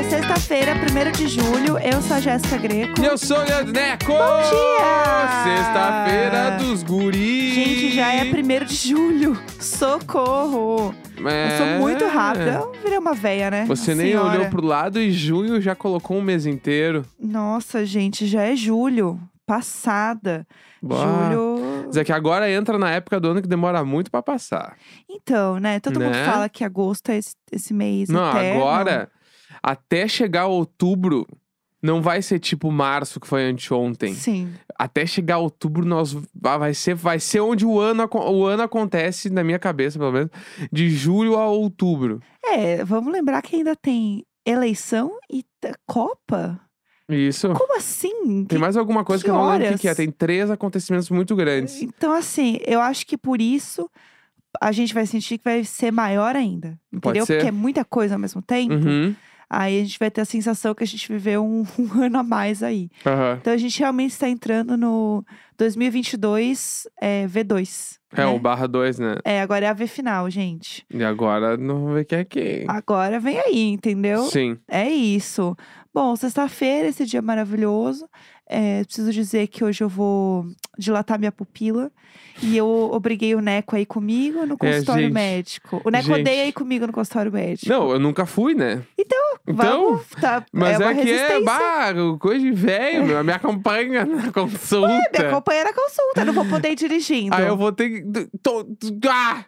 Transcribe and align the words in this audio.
é 0.00 0.02
sexta-feira, 0.02 0.72
1 0.74 1.12
de 1.12 1.28
julho. 1.28 1.78
Eu 1.78 2.00
sou 2.00 2.16
a 2.16 2.20
Jéssica 2.20 2.56
Greco. 2.56 2.98
E 3.02 3.04
eu 3.04 3.18
sou 3.18 3.36
o 3.38 3.42
Leandro 3.42 3.70
Neco! 3.70 4.06
Bom 4.06 4.16
dia! 4.16 5.44
Sexta-feira 5.44 6.50
dos 6.58 6.82
guris! 6.82 7.54
Gente, 7.54 7.90
já 7.96 8.10
é 8.14 8.24
1 8.24 8.64
de 8.64 8.74
julho. 8.76 9.38
Socorro! 9.60 10.94
Eu 11.18 11.56
sou 11.58 11.66
muito 11.80 12.06
rápida. 12.06 12.50
Eu 12.52 12.72
virei 12.82 12.96
uma 12.96 13.12
véia, 13.12 13.50
né? 13.50 13.60
É. 13.60 13.64
Você 13.66 13.94
nem 13.94 14.12
senhora. 14.12 14.38
olhou 14.38 14.50
pro 14.50 14.64
lado 14.64 14.98
e 14.98 15.12
junho 15.12 15.60
já 15.60 15.74
colocou 15.74 16.16
um 16.16 16.22
mês 16.22 16.46
inteiro. 16.46 17.04
Nossa, 17.22 17.84
gente, 17.84 18.26
já 18.26 18.40
é 18.42 18.56
julho. 18.56 19.20
Passada. 19.46 20.46
Bah. 20.80 20.96
Julho. 21.30 21.88
Dizer 21.88 22.04
que 22.06 22.12
agora 22.12 22.50
entra 22.50 22.78
na 22.78 22.90
época 22.90 23.20
do 23.20 23.28
ano 23.32 23.42
que 23.42 23.48
demora 23.48 23.84
muito 23.84 24.10
pra 24.10 24.22
passar. 24.22 24.76
Então, 25.06 25.58
né? 25.58 25.78
Todo 25.78 26.00
mundo 26.00 26.12
Né? 26.12 26.24
fala 26.24 26.48
que 26.48 26.64
agosto 26.64 27.10
é 27.10 27.18
esse, 27.18 27.34
esse 27.52 27.74
mês 27.74 28.08
Não, 28.08 28.30
eterno. 28.30 28.60
agora, 28.62 29.10
até 29.62 30.06
chegar 30.08 30.46
outubro, 30.46 31.26
não 31.82 32.02
vai 32.02 32.20
ser 32.22 32.38
tipo 32.38 32.70
março, 32.70 33.18
que 33.18 33.26
foi 33.26 33.44
anteontem. 33.44 34.14
Sim. 34.14 34.52
Até 34.78 35.06
chegar 35.06 35.38
outubro, 35.38 35.84
nós 35.84 36.16
ah, 36.44 36.58
vai 36.58 36.74
ser, 36.74 36.94
vai 36.94 37.18
ser 37.18 37.40
onde 37.40 37.64
o 37.64 37.78
ano, 37.78 38.08
o 38.12 38.44
ano 38.44 38.62
acontece, 38.62 39.30
na 39.30 39.42
minha 39.42 39.58
cabeça, 39.58 39.98
pelo 39.98 40.12
menos, 40.12 40.30
de 40.70 40.90
julho 40.90 41.36
a 41.36 41.46
outubro. 41.48 42.20
É, 42.44 42.84
vamos 42.84 43.12
lembrar 43.12 43.42
que 43.42 43.56
ainda 43.56 43.74
tem 43.76 44.24
eleição 44.44 45.12
e 45.30 45.44
Copa? 45.86 46.60
Isso. 47.08 47.52
Como 47.54 47.76
assim? 47.76 48.44
Tem 48.44 48.58
mais 48.58 48.76
alguma 48.76 49.04
coisa 49.04 49.22
que, 49.22 49.28
que 49.28 49.30
eu 49.30 49.34
não 49.34 49.50
lembro 49.50 49.74
o 49.74 49.78
que 49.78 49.88
é. 49.88 49.94
Tem 49.94 50.10
três 50.10 50.50
acontecimentos 50.50 51.10
muito 51.10 51.34
grandes. 51.34 51.82
Então, 51.82 52.12
assim, 52.12 52.58
eu 52.64 52.80
acho 52.80 53.06
que 53.06 53.18
por 53.18 53.40
isso 53.40 53.90
a 54.60 54.72
gente 54.72 54.94
vai 54.94 55.06
sentir 55.06 55.38
que 55.38 55.44
vai 55.44 55.64
ser 55.64 55.90
maior 55.90 56.36
ainda. 56.36 56.78
Entendeu? 56.92 57.26
Porque 57.26 57.46
é 57.46 57.50
muita 57.50 57.84
coisa 57.84 58.14
ao 58.14 58.20
mesmo 58.20 58.40
tempo. 58.40 58.74
Uhum. 58.74 59.14
Aí 59.52 59.80
a 59.80 59.84
gente 59.84 59.98
vai 59.98 60.10
ter 60.12 60.20
a 60.20 60.24
sensação 60.24 60.72
que 60.72 60.84
a 60.84 60.86
gente 60.86 61.10
viveu 61.10 61.44
um, 61.44 61.66
um 61.76 62.02
ano 62.02 62.18
a 62.18 62.22
mais 62.22 62.62
aí. 62.62 62.88
aham. 63.04 63.38
Então 63.40 63.52
a 63.52 63.56
gente 63.56 63.80
realmente 63.80 64.12
está 64.12 64.28
entrando 64.28 64.76
no 64.76 65.24
2022 65.58 66.86
é, 67.00 67.26
V2. 67.26 67.98
É, 68.12 68.20
né? 68.20 68.26
o 68.26 68.38
barra 68.38 68.66
2, 68.66 68.98
né? 68.98 69.16
É, 69.24 69.40
agora 69.40 69.66
é 69.66 69.68
a 69.68 69.72
V 69.72 69.86
final, 69.86 70.30
gente. 70.30 70.84
E 70.88 71.02
agora 71.02 71.56
não 71.56 71.80
vamos 71.80 71.94
ver 71.94 72.04
quem 72.04 72.18
é 72.18 72.24
quem. 72.24 72.64
Agora 72.68 73.18
vem 73.18 73.38
aí, 73.38 73.68
entendeu? 73.68 74.22
Sim. 74.24 74.56
É 74.68 74.88
isso. 74.88 75.56
Bom, 75.92 76.14
sexta-feira, 76.14 76.88
esse 76.88 77.04
dia 77.04 77.20
maravilhoso. 77.20 78.08
É, 78.52 78.82
preciso 78.84 79.12
dizer 79.12 79.46
que 79.46 79.62
hoje 79.62 79.84
eu 79.84 79.88
vou 79.88 80.44
dilatar 80.76 81.18
minha 81.18 81.30
pupila. 81.30 81.90
E 82.42 82.56
eu 82.56 82.66
obriguei 82.92 83.34
o 83.34 83.40
Neco 83.40 83.76
aí 83.76 83.84
comigo 83.84 84.46
no 84.46 84.56
consultório 84.56 85.00
É, 85.02 85.04
gente, 85.04 85.12
médico. 85.12 85.82
O 85.84 85.90
Neco 85.90 86.06
gente. 86.06 86.20
odeia 86.22 86.46
ir 86.46 86.52
comigo 86.52 86.86
no 86.86 86.92
consultório 86.92 87.30
médico. 87.30 87.68
Não, 87.70 87.90
eu 87.92 87.98
nunca 87.98 88.24
fui, 88.24 88.54
né? 88.54 88.82
Então, 88.98 89.18
Então, 89.46 89.54
vamos, 89.90 90.06
tá, 90.20 90.44
Mas 90.50 90.80
é 90.80 90.82
é, 90.82 90.86
uma 90.86 90.94
que 90.94 91.10
é, 91.12 91.40
bah, 91.42 91.92
coisa 92.18 92.40
de 92.40 92.50
velho. 92.50 93.22
Me 93.24 93.32
acompanha 93.32 94.06
na 94.06 94.32
consulta. 94.32 94.88
Me 95.12 95.18
acompanha 95.18 95.64
na 95.64 95.72
consulta, 95.74 96.20
eu 96.22 96.24
não 96.26 96.32
vou 96.32 96.46
poder 96.46 96.70
ir 96.70 96.76
dirigindo. 96.76 97.34
Aí 97.36 97.46
eu 97.46 97.56
vou 97.56 97.72
ter 97.72 97.90
que. 97.90 98.28
tô- 98.42 98.66
ah! 99.08 99.44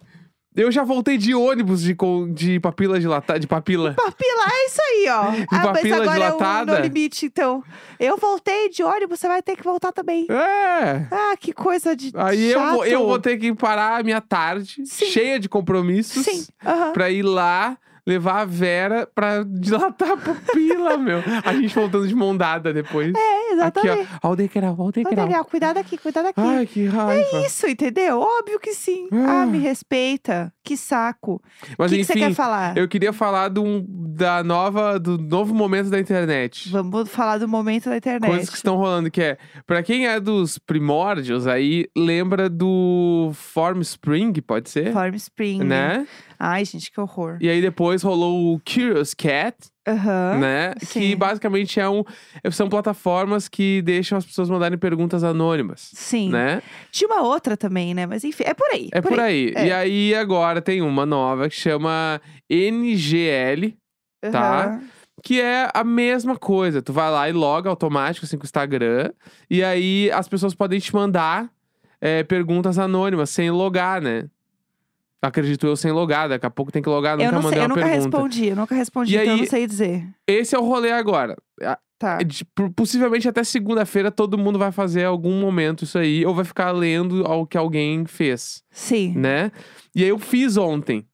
Eu 0.55 0.71
já 0.71 0.85
voltei 0.85 1.17
de 1.17 1.35
ônibus 1.35 1.81
de, 1.81 1.97
de 2.35 2.61
papila 2.61 3.01
dilatada, 3.01 3.41
de 3.41 3.47
papila. 3.47 3.95
Papila, 3.95 4.45
é 4.53 4.67
isso 4.67 4.81
aí, 4.83 5.07
ó. 5.09 5.23
ah, 5.51 5.73
mas 5.73 5.93
agora 5.93 6.13
dilatada? 6.13 6.73
é 6.73 6.75
o 6.75 6.79
no 6.79 6.85
limite, 6.85 7.27
então. 7.27 7.65
Eu 7.99 8.19
voltei 8.19 8.69
de 8.69 8.83
ônibus, 8.83 9.19
você 9.19 9.29
vai 9.29 9.41
ter 9.43 9.57
que 9.57 9.65
voltar 9.65 9.93
também. 9.93 10.27
É. 10.31 11.07
Ah, 11.11 11.35
que 11.41 11.53
coisa 11.55 11.97
de 11.97 12.13
Aí 12.15 12.51
eu 12.53 12.61
vou, 12.61 12.85
eu 12.85 12.99
chato. 12.99 13.07
vou 13.09 13.19
ter 13.19 13.39
que 13.39 13.55
parar 13.55 14.01
a 14.01 14.03
minha 14.03 14.21
tarde, 14.21 14.85
Sim. 14.85 15.07
cheia 15.07 15.41
de 15.41 15.49
compromissos, 15.49 16.23
Sim, 16.25 16.45
aham. 16.65 16.93
pra 16.93 17.11
ir 17.11 17.23
lá 17.23 17.79
levar 18.07 18.41
a 18.41 18.45
Vera 18.45 19.09
pra 19.15 19.43
dilatar 19.45 20.13
a 20.13 20.17
pupila, 20.17 20.97
meu. 20.99 21.19
A 21.45 21.53
gente 21.55 21.75
voltando 21.75 22.07
de 22.07 22.15
mão 22.15 22.37
dada 22.37 22.73
depois. 22.73 23.13
É, 23.15 23.53
exatamente. 23.53 24.01
Aqui, 24.03 24.09
ó. 24.23 24.29
Ó 24.29 24.33
o 24.33 24.37
degrau, 24.37 24.77
ó 24.79 24.87
o 24.87 24.93
degrau. 24.93 25.45
Cuidado 25.45 25.77
aqui, 25.79 25.97
cuidado 25.99 26.27
aqui. 26.27 26.41
Ai, 26.41 26.67
que 26.67 26.87
raiva. 26.87 27.47
Isso, 27.47 27.67
entendeu? 27.67 28.21
Óbvio 28.21 28.59
que 28.59 28.75
sim. 28.75 29.09
Ah. 29.13 29.43
Ah, 29.43 29.47
me 29.47 29.59
respeita. 29.59 30.53
Que 30.65 30.77
saco. 30.77 31.35
O 31.35 31.75
Mas 31.79 31.91
que, 31.91 31.99
que 31.99 32.05
você 32.05 32.13
enfim, 32.13 32.21
quer 32.29 32.35
falar? 32.35 32.77
eu 32.77 32.87
queria 32.87 33.13
falar 33.13 33.51
um- 33.59 33.85
da 33.89 34.45
nova, 34.45 34.99
do 34.99 35.19
novo 35.19 35.53
momento 35.55 35.91
da 35.91 35.99
internet. 35.99 36.69
Vamos 36.71 37.09
falar 37.11 37.39
do 37.39 37.49
momento 37.49 37.89
da 37.91 37.97
internet. 37.97 38.31
Coisas 38.31 38.49
que 38.49 38.57
estão 38.57 38.77
rolando, 38.77 39.11
que 39.11 39.21
é, 39.21 39.39
pra 39.67 39.83
quem 39.83 40.07
é 40.07 40.21
dos 40.21 40.59
primórdios 40.59 41.47
aí, 41.49 41.89
lembra 41.97 42.49
do 42.49 43.33
Form 43.35 43.81
Spring, 43.81 44.33
pode 44.41 44.71
ser? 44.71 44.93
Form 44.93 45.15
Spring. 45.17 45.65
Né? 45.65 46.07
Ai, 46.39 46.65
gente, 46.65 46.93
que 46.93 47.01
horror. 47.01 47.39
E 47.41 47.49
aí 47.49 47.61
depois 47.61 48.03
rolou 48.03 48.55
o 48.55 48.61
Curious 48.61 49.15
Cat, 49.15 49.57
Aham. 49.87 50.39
né? 50.39 50.75
Que 50.79 50.87
sim. 50.87 51.17
basicamente 51.17 51.81
é 51.81 51.89
um, 51.89 52.05
são 52.53 52.69
plataformas 52.69 53.49
que 53.49 53.83
deixam 53.83 54.17
as 54.17 54.25
pessoas 54.25 54.49
mandarem 54.49 54.79
perguntas 54.79 55.25
anônimas, 55.25 55.91
Sim. 55.93 56.31
né? 56.31 56.63
Tinha 56.91 57.09
uma 57.09 57.23
outra 57.23 57.57
também, 57.57 57.93
né? 57.93 58.07
Mas 58.07 58.23
enfim, 58.23 58.45
é 58.47 58.55
por 58.55 58.69
aí. 58.73 58.89
É 58.93 59.01
por 59.01 59.19
aí. 59.19 59.53
É. 59.57 59.67
E 59.67 59.73
aí 59.73 60.15
agora 60.15 60.63
tem 60.63 60.81
uma 60.83 61.05
nova 61.05 61.49
que 61.49 61.57
chama 61.57 62.21
NGL, 62.49 63.77
tá? 64.31 64.67
Aham. 64.67 64.83
que 65.23 65.41
é 65.41 65.69
a 65.75 65.85
mesma 65.85 66.37
coisa. 66.37 66.81
Tu 66.81 66.93
vai 66.93 67.11
lá 67.11 67.29
e 67.29 67.33
loga 67.33 67.69
automático 67.69 68.25
assim 68.25 68.37
com 68.37 68.45
o 68.45 68.47
Instagram, 68.47 69.11
e 69.51 69.63
aí 69.65 70.11
as 70.13 70.29
pessoas 70.29 70.55
podem 70.55 70.79
te 70.79 70.95
mandar 70.95 71.51
é, 72.01 72.23
perguntas 72.23 72.79
anônimas 72.79 73.31
sem 73.31 73.51
logar, 73.51 74.01
né? 74.01 74.29
Acredito 75.23 75.67
eu 75.69 75.77
sem 75.77 75.93
logar, 75.93 76.29
daqui 76.29 76.45
a 76.45 76.51
pouco 76.51 76.73
tem 76.73 76.83
que 76.83 76.89
logar, 76.89 77.17
nunca 77.17 77.29
Eu 77.29 77.33
não 77.33 77.43
mandei 77.43 77.51
sei, 77.53 77.61
eu 77.61 77.63
uma 77.63 77.69
nunca 77.77 77.81
pergunta. 77.89 78.17
respondi, 78.19 78.47
eu 78.49 78.57
nunca 78.57 78.75
respondi, 78.75 79.13
E 79.13 79.17
então 79.17 79.27
eu 79.29 79.33
aí- 79.35 79.41
não 79.41 79.47
sei 79.47 79.67
dizer. 79.69 80.05
Esse 80.27 80.57
é 80.57 80.59
o 80.59 80.63
rolê 80.65 80.91
agora. 80.91 81.37
A- 81.63 81.79
Tá. 81.97 82.19
é 82.21 82.25
de- 82.25 82.45
por- 82.47 82.69
possivelmente 82.73 83.29
até 83.29 83.45
segunda-feira 83.45 84.11
todo 84.11 84.37
mundo 84.37 84.59
vai 84.59 84.73
fazer 84.73 85.05
algum 85.05 85.41
momento 85.41 85.85
isso 85.85 85.97
aí, 85.97 86.27
ou 86.27 86.35
vai 86.35 86.45
ficar 86.45 86.73
lendo 86.73 87.25
ao 87.25 87.47
que 87.47 87.57
alguém 87.57 88.05
fez, 88.05 88.65
Sim. 88.73 89.15
né? 89.17 89.53
E 89.95 90.03
aí 90.03 90.09
eu 90.09 90.19
fiz 90.19 90.57
ontem, 90.57 91.07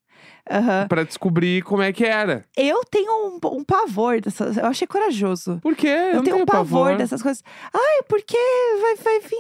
Aham. 0.51 0.87
pra 0.89 1.03
descobrir 1.03 1.61
como 1.63 1.83
é 1.83 1.93
que 1.93 2.07
era. 2.07 2.47
Eu 2.57 2.81
tenho 2.91 3.13
um, 3.13 3.39
um 3.59 3.63
pavor 3.63 4.19
dessas. 4.23 4.57
Eu 4.57 4.65
achei 4.65 4.87
corajoso. 4.87 5.59
Por 5.61 5.77
quê? 5.77 5.89
Eu, 6.15 6.23
tenho 6.23 6.39
um 6.39 6.47
pavor, 6.47 6.97
dessas 6.97 7.21
coisas. 7.23 7.45
Ai, 7.75 8.03
porque 8.09 8.39
vai, 8.81 8.95
vai 8.97 9.21
vir 9.21 9.37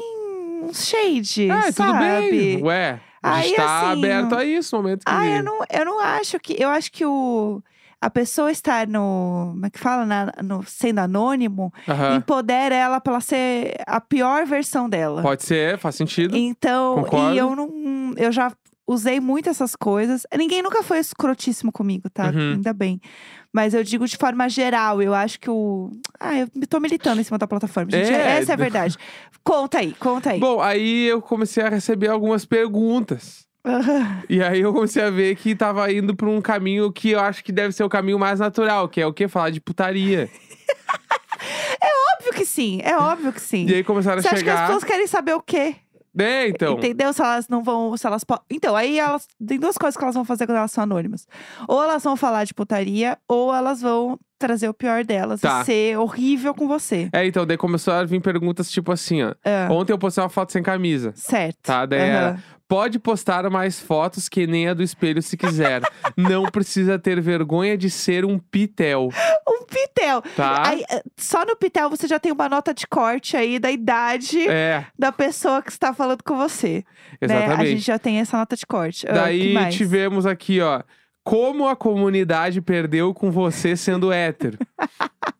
um 0.64 0.74
shade, 0.74 1.50
Ah, 1.50 1.62
tudo 1.62 1.74
sabe? 1.76 2.30
bem. 2.30 2.62
Ué, 2.62 3.00
Aí, 3.32 3.54
tá 3.54 3.90
assim, 3.90 3.98
aberto 4.04 4.34
a 4.34 4.44
isso, 4.44 4.76
no 4.76 4.82
momento 4.82 5.04
que... 5.04 5.12
Ah, 5.12 5.26
eu 5.26 5.42
não, 5.42 5.58
eu 5.70 5.84
não 5.84 6.00
acho 6.00 6.38
que. 6.40 6.56
Eu 6.62 6.68
acho 6.68 6.90
que 6.92 7.04
o. 7.04 7.62
A 8.00 8.08
pessoa 8.08 8.50
estar 8.52 8.86
no. 8.86 9.48
Como 9.54 9.66
é 9.66 9.70
que 9.70 9.78
fala? 9.78 10.06
Na- 10.06 10.32
no, 10.42 10.62
sendo 10.64 11.00
anônimo, 11.00 11.72
Aham. 11.88 12.14
empodera 12.16 12.72
ela 12.74 13.00
pra 13.00 13.14
ela 13.14 13.20
ser 13.20 13.74
a 13.86 14.00
pior 14.00 14.46
versão 14.46 14.88
dela. 14.88 15.20
Pode 15.20 15.42
ser, 15.42 15.76
faz 15.78 15.96
sentido. 15.96 16.36
Então, 16.36 16.94
Concordo. 17.02 17.34
e 17.34 17.38
eu 17.38 17.56
não. 17.56 18.14
Eu 18.16 18.30
já 18.30 18.52
usei 18.88 19.20
muito 19.20 19.50
essas 19.50 19.76
coisas. 19.76 20.26
Ninguém 20.36 20.62
nunca 20.62 20.82
foi 20.82 20.98
escrotíssimo 20.98 21.70
comigo, 21.70 22.08
tá? 22.08 22.30
Uhum. 22.30 22.52
Ainda 22.54 22.72
bem. 22.72 22.98
Mas 23.52 23.74
eu 23.74 23.84
digo 23.84 24.06
de 24.06 24.16
forma 24.16 24.48
geral, 24.48 25.02
eu 25.02 25.12
acho 25.14 25.38
que 25.38 25.50
o. 25.50 25.90
Ah, 26.18 26.38
eu 26.38 26.48
tô 26.68 26.80
militando 26.80 27.20
em 27.20 27.24
cima 27.24 27.36
da 27.38 27.46
plataforma. 27.46 27.90
Gente, 27.90 28.10
É. 28.10 28.38
essa 28.38 28.52
é 28.52 28.54
a 28.54 28.56
verdade. 28.56 28.96
conta 29.44 29.78
aí, 29.78 29.94
conta 29.94 30.30
aí. 30.30 30.40
Bom, 30.40 30.60
aí 30.60 31.06
eu 31.06 31.20
comecei 31.20 31.62
a 31.62 31.68
receber 31.68 32.08
algumas 32.08 32.44
perguntas. 32.46 33.46
Aham. 33.64 34.22
E 34.28 34.42
aí 34.42 34.60
eu 34.60 34.72
comecei 34.72 35.02
a 35.02 35.10
ver 35.10 35.36
que 35.36 35.54
tava 35.54 35.92
indo 35.92 36.16
pra 36.16 36.28
um 36.28 36.40
caminho 36.40 36.90
que 36.90 37.10
eu 37.10 37.20
acho 37.20 37.44
que 37.44 37.52
deve 37.52 37.72
ser 37.72 37.84
o 37.84 37.88
caminho 37.88 38.18
mais 38.18 38.40
natural, 38.40 38.88
que 38.88 39.00
é 39.00 39.06
o 39.06 39.12
quê? 39.12 39.28
Falar 39.28 39.50
de 39.50 39.60
putaria. 39.60 40.30
óbvio 42.18 42.32
que 42.32 42.44
sim, 42.44 42.80
é 42.82 42.96
óbvio 42.96 43.32
que 43.32 43.40
sim. 43.40 43.66
E 43.66 43.74
aí 43.74 43.84
começaram 43.84 44.20
Você 44.20 44.28
a 44.28 44.32
acha 44.32 44.42
que 44.42 44.50
as 44.50 44.54
chegar. 44.56 44.66
pessoas 44.66 44.84
querem 44.84 45.06
saber 45.06 45.34
o 45.34 45.40
quê? 45.40 45.76
É, 46.18 46.48
então. 46.48 46.74
Entendeu? 46.74 47.12
Se 47.12 47.22
elas 47.22 47.48
não 47.48 47.62
vão. 47.62 47.96
Se 47.96 48.06
elas 48.06 48.24
po- 48.24 48.40
Então, 48.50 48.74
aí 48.74 48.98
elas. 48.98 49.26
Tem 49.46 49.58
duas 49.58 49.76
coisas 49.78 49.96
que 49.96 50.02
elas 50.02 50.14
vão 50.14 50.24
fazer 50.24 50.46
quando 50.46 50.58
elas 50.58 50.72
são 50.72 50.84
anônimas. 50.84 51.26
Ou 51.68 51.82
elas 51.82 52.02
vão 52.02 52.16
falar 52.16 52.44
de 52.44 52.52
putaria, 52.54 53.16
ou 53.28 53.54
elas 53.54 53.80
vão 53.80 54.18
trazer 54.38 54.68
o 54.68 54.74
pior 54.74 55.04
delas 55.04 55.40
Tá. 55.40 55.62
e 55.62 55.64
ser 55.64 55.98
horrível 55.98 56.54
com 56.54 56.68
você. 56.68 57.08
É, 57.12 57.26
então, 57.26 57.44
daí 57.44 57.56
começou 57.56 57.92
a 57.92 58.04
vir 58.04 58.20
perguntas 58.20 58.70
tipo 58.70 58.92
assim, 58.92 59.22
ó. 59.22 59.34
Ah, 59.44 59.68
Ontem 59.70 59.92
eu 59.92 59.98
postei 59.98 60.22
uma 60.22 60.30
foto 60.30 60.52
sem 60.52 60.62
camisa. 60.62 61.12
certo. 61.16 61.56
Tá, 61.62 61.84
daí 61.86 62.00
Aham. 62.00 62.08
era, 62.08 62.44
Pode 62.68 62.98
postar 62.98 63.48
mais 63.48 63.80
fotos 63.80 64.28
que 64.28 64.46
nem 64.46 64.68
a 64.68 64.74
do 64.74 64.82
espelho 64.82 65.22
se 65.22 65.38
quiser. 65.38 65.80
Não 66.14 66.44
precisa 66.44 66.98
ter 66.98 67.18
vergonha 67.18 67.78
de 67.78 67.88
ser 67.88 68.26
um 68.26 68.38
pitel, 68.38 69.08
Um 69.48 69.57
pitel. 69.68 70.22
tá? 70.36 70.68
Aí, 70.68 70.82
eh, 70.90 71.02
só 71.16 71.44
no 71.44 71.54
pitel 71.56 71.88
você 71.90 72.06
já 72.08 72.18
tem 72.18 72.32
uma 72.32 72.48
nota 72.48 72.72
de 72.74 72.86
corte 72.86 73.36
aí 73.36 73.58
da 73.58 73.70
idade 73.70 74.48
É, 74.48 74.84
da 74.98 75.12
pessoa 75.12 75.62
que 75.62 75.70
está 75.70 75.92
falando 75.92 76.22
com 76.22 76.36
você. 76.36 76.84
Né? 77.20 77.34
A 77.36 77.40
exatamente. 77.44 77.70
gente 77.70 77.82
já 77.86 77.98
tem 77.98 78.18
essa 78.20 78.36
nota 78.38 78.56
de 78.56 78.66
corte. 78.66 79.06
Ah, 79.08 79.12
Daí 79.12 79.54
tivemos 79.70 80.26
aqui, 80.26 80.60
ó. 80.60 80.82
Como 81.22 81.68
a 81.68 81.76
comunidade 81.76 82.60
perdeu 82.62 83.12
com 83.12 83.30
você 83.30 83.76
sendo 83.76 84.10
hétero. 84.10 84.56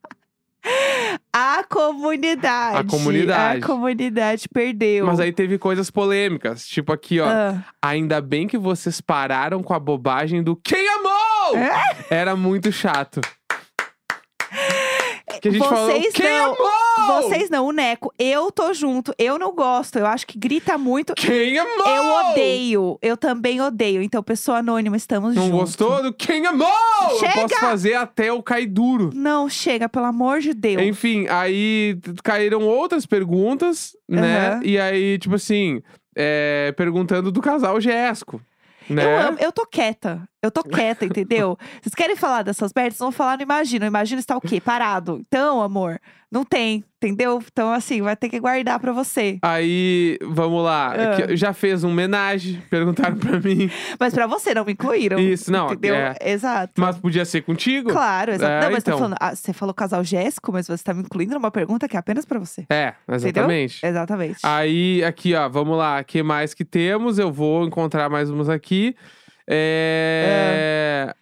A 1.33 1.65
comunidade. 1.65 2.77
A 2.79 2.85
comunidade. 2.85 3.63
A 3.63 3.67
comunidade 3.67 4.49
perdeu. 4.49 5.07
Mas 5.07 5.21
aí 5.21 5.33
teve 5.33 5.57
coisas 5.59 5.91
polêmicas. 5.91 6.67
Tipo 6.67 6.93
aqui, 6.93 7.21
ó. 7.21 7.27
Ah, 7.29 7.65
Ainda 7.81 8.21
bem 8.21 8.47
que 8.47 8.59
vocês 8.59 9.01
pararam 9.01 9.63
com 9.63 9.73
a 9.73 9.79
bobagem 9.79 10.43
do 10.43 10.57
quem 10.57 10.87
amou! 10.91 11.57
É? 11.57 11.97
Era 12.11 12.37
muito 12.37 12.71
chato. 12.73 13.21
Que 15.41 15.49
a 15.49 15.53
gente 15.53 15.69
falou. 15.69 15.87
vocês 15.87 16.13
Quem 16.13 16.27
não-? 16.27 16.57
Vocês 17.07 17.51
não, 17.51 17.67
o 17.67 17.73
Neco. 17.73 18.13
Eu 18.19 18.51
tô 18.51 18.73
junto. 18.75 19.15
Eu 19.19 19.39
não 19.39 19.55
gosto. 19.55 19.99
Eu 19.99 20.07
acho 20.07 20.27
que 20.27 20.39
grita 20.39 20.77
muito. 20.77 21.15
Quem 21.15 21.59
amou? 21.59 21.87
Eu 21.87 22.31
odeio. 22.31 22.99
Eu 23.01 23.17
também 23.17 23.61
odeio. 23.61 24.03
Então, 24.03 24.23
pessoa 24.23 24.59
anônima, 24.59 24.97
estamos 24.97 25.35
Não 25.35 25.45
juntos. 25.45 25.59
gostou 25.77 26.03
do 26.03 26.13
Quem 26.13 26.47
amou? 26.47 26.69
Eu 27.13 27.19
Chega! 27.19 27.33
posso 27.49 27.57
fazer 27.57 27.95
até 27.95 28.33
o 28.33 28.43
cair 28.43 28.67
duro. 28.67 29.11
Não, 29.15 29.49
chega, 29.49 29.89
pelo 29.89 30.07
amor 30.07 30.41
de 30.41 30.53
Deus. 30.55 30.83
Enfim, 30.83 31.27
aí 31.29 31.99
caíram 32.23 32.63
outras 32.63 33.07
perguntas, 33.07 33.97
né? 34.09 34.49
Aham. 34.49 34.61
E 34.65 34.79
aí, 34.79 35.19
tipo 35.19 35.35
assim, 35.37 35.81
é, 36.17 36.73
perguntando 36.77 37.31
do 37.33 37.41
casal 37.41 37.81
Jéssico. 37.81 38.41
Né? 38.89 39.05
Eu 39.05 39.29
amo, 39.29 39.39
eu 39.41 39.53
tô 39.53 39.67
quieta. 39.67 40.27
Eu 40.41 40.53
tô 40.53 40.63
quieta, 40.63 41.05
entendeu? 41.05 41.59
Vocês 41.83 41.95
querem 41.97 42.15
falar 42.15 42.43
dessas 42.43 42.73
merdas? 42.75 42.99
Vão 42.99 43.11
falar 43.11 43.37
no 43.37 43.43
Imagina. 43.43 43.87
O 43.87 43.89
Imagina 43.89 44.21
está 44.21 44.37
o 44.37 44.41
quê? 44.41 44.61
Parado. 44.61 45.21
Então, 45.27 45.61
amor, 45.61 46.01
não 46.31 46.45
tem, 46.45 46.85
entendeu? 46.99 47.43
Então, 47.51 47.73
assim, 47.73 48.01
vai 48.03 48.15
ter 48.15 48.29
que 48.29 48.39
guardar 48.39 48.79
pra 48.79 48.93
você. 48.93 49.39
Aí, 49.43 50.17
vamos 50.23 50.63
lá. 50.63 50.93
Ah. 50.93 51.35
Já 51.35 51.53
fez 51.53 51.83
um 51.83 51.89
homenagem, 51.89 52.63
perguntaram 52.71 53.17
pra 53.17 53.41
mim. 53.41 53.69
Mas 53.99 54.15
pra 54.15 54.29
você, 54.29 54.55
não 54.55 54.65
me 54.65 54.75
incluíram. 54.75 55.19
Isso, 55.19 55.51
não, 55.51 55.67
Entendeu? 55.73 55.97
é. 55.97 56.15
Exato. 56.21 56.81
Mas 56.81 56.97
podia 56.99 57.25
ser 57.25 57.43
contigo? 57.43 57.91
Claro, 57.91 58.31
exato. 58.31 58.53
É, 58.53 58.61
não, 58.61 58.71
mas 58.71 58.83
então. 58.85 58.93
tô 58.93 58.99
falando, 58.99 59.17
ah, 59.19 59.35
você 59.35 59.53
falou 59.53 59.75
casal 59.75 60.05
Jéssico, 60.05 60.53
mas 60.53 60.69
você 60.69 60.85
tá 60.85 60.95
me 60.95 61.01
incluindo 61.01 61.35
numa 61.35 61.51
pergunta 61.51 61.89
que 61.89 61.97
é 61.97 61.99
apenas 61.99 62.25
pra 62.25 62.39
você. 62.39 62.65
É, 62.71 62.95
exatamente. 63.11 63.85
Exatamente. 63.85 64.39
Aí, 64.45 65.03
aqui, 65.03 65.35
ó, 65.35 65.49
vamos 65.49 65.77
lá. 65.77 66.01
O 66.01 66.05
que 66.05 66.23
mais 66.23 66.55
que 66.55 66.65
temos? 66.65 67.19
Eu 67.19 67.33
vou 67.33 67.65
encontrar 67.65 68.09
mais 68.09 68.31
umas 68.31 68.49
aqui. 68.49 68.95
É... 69.49 71.15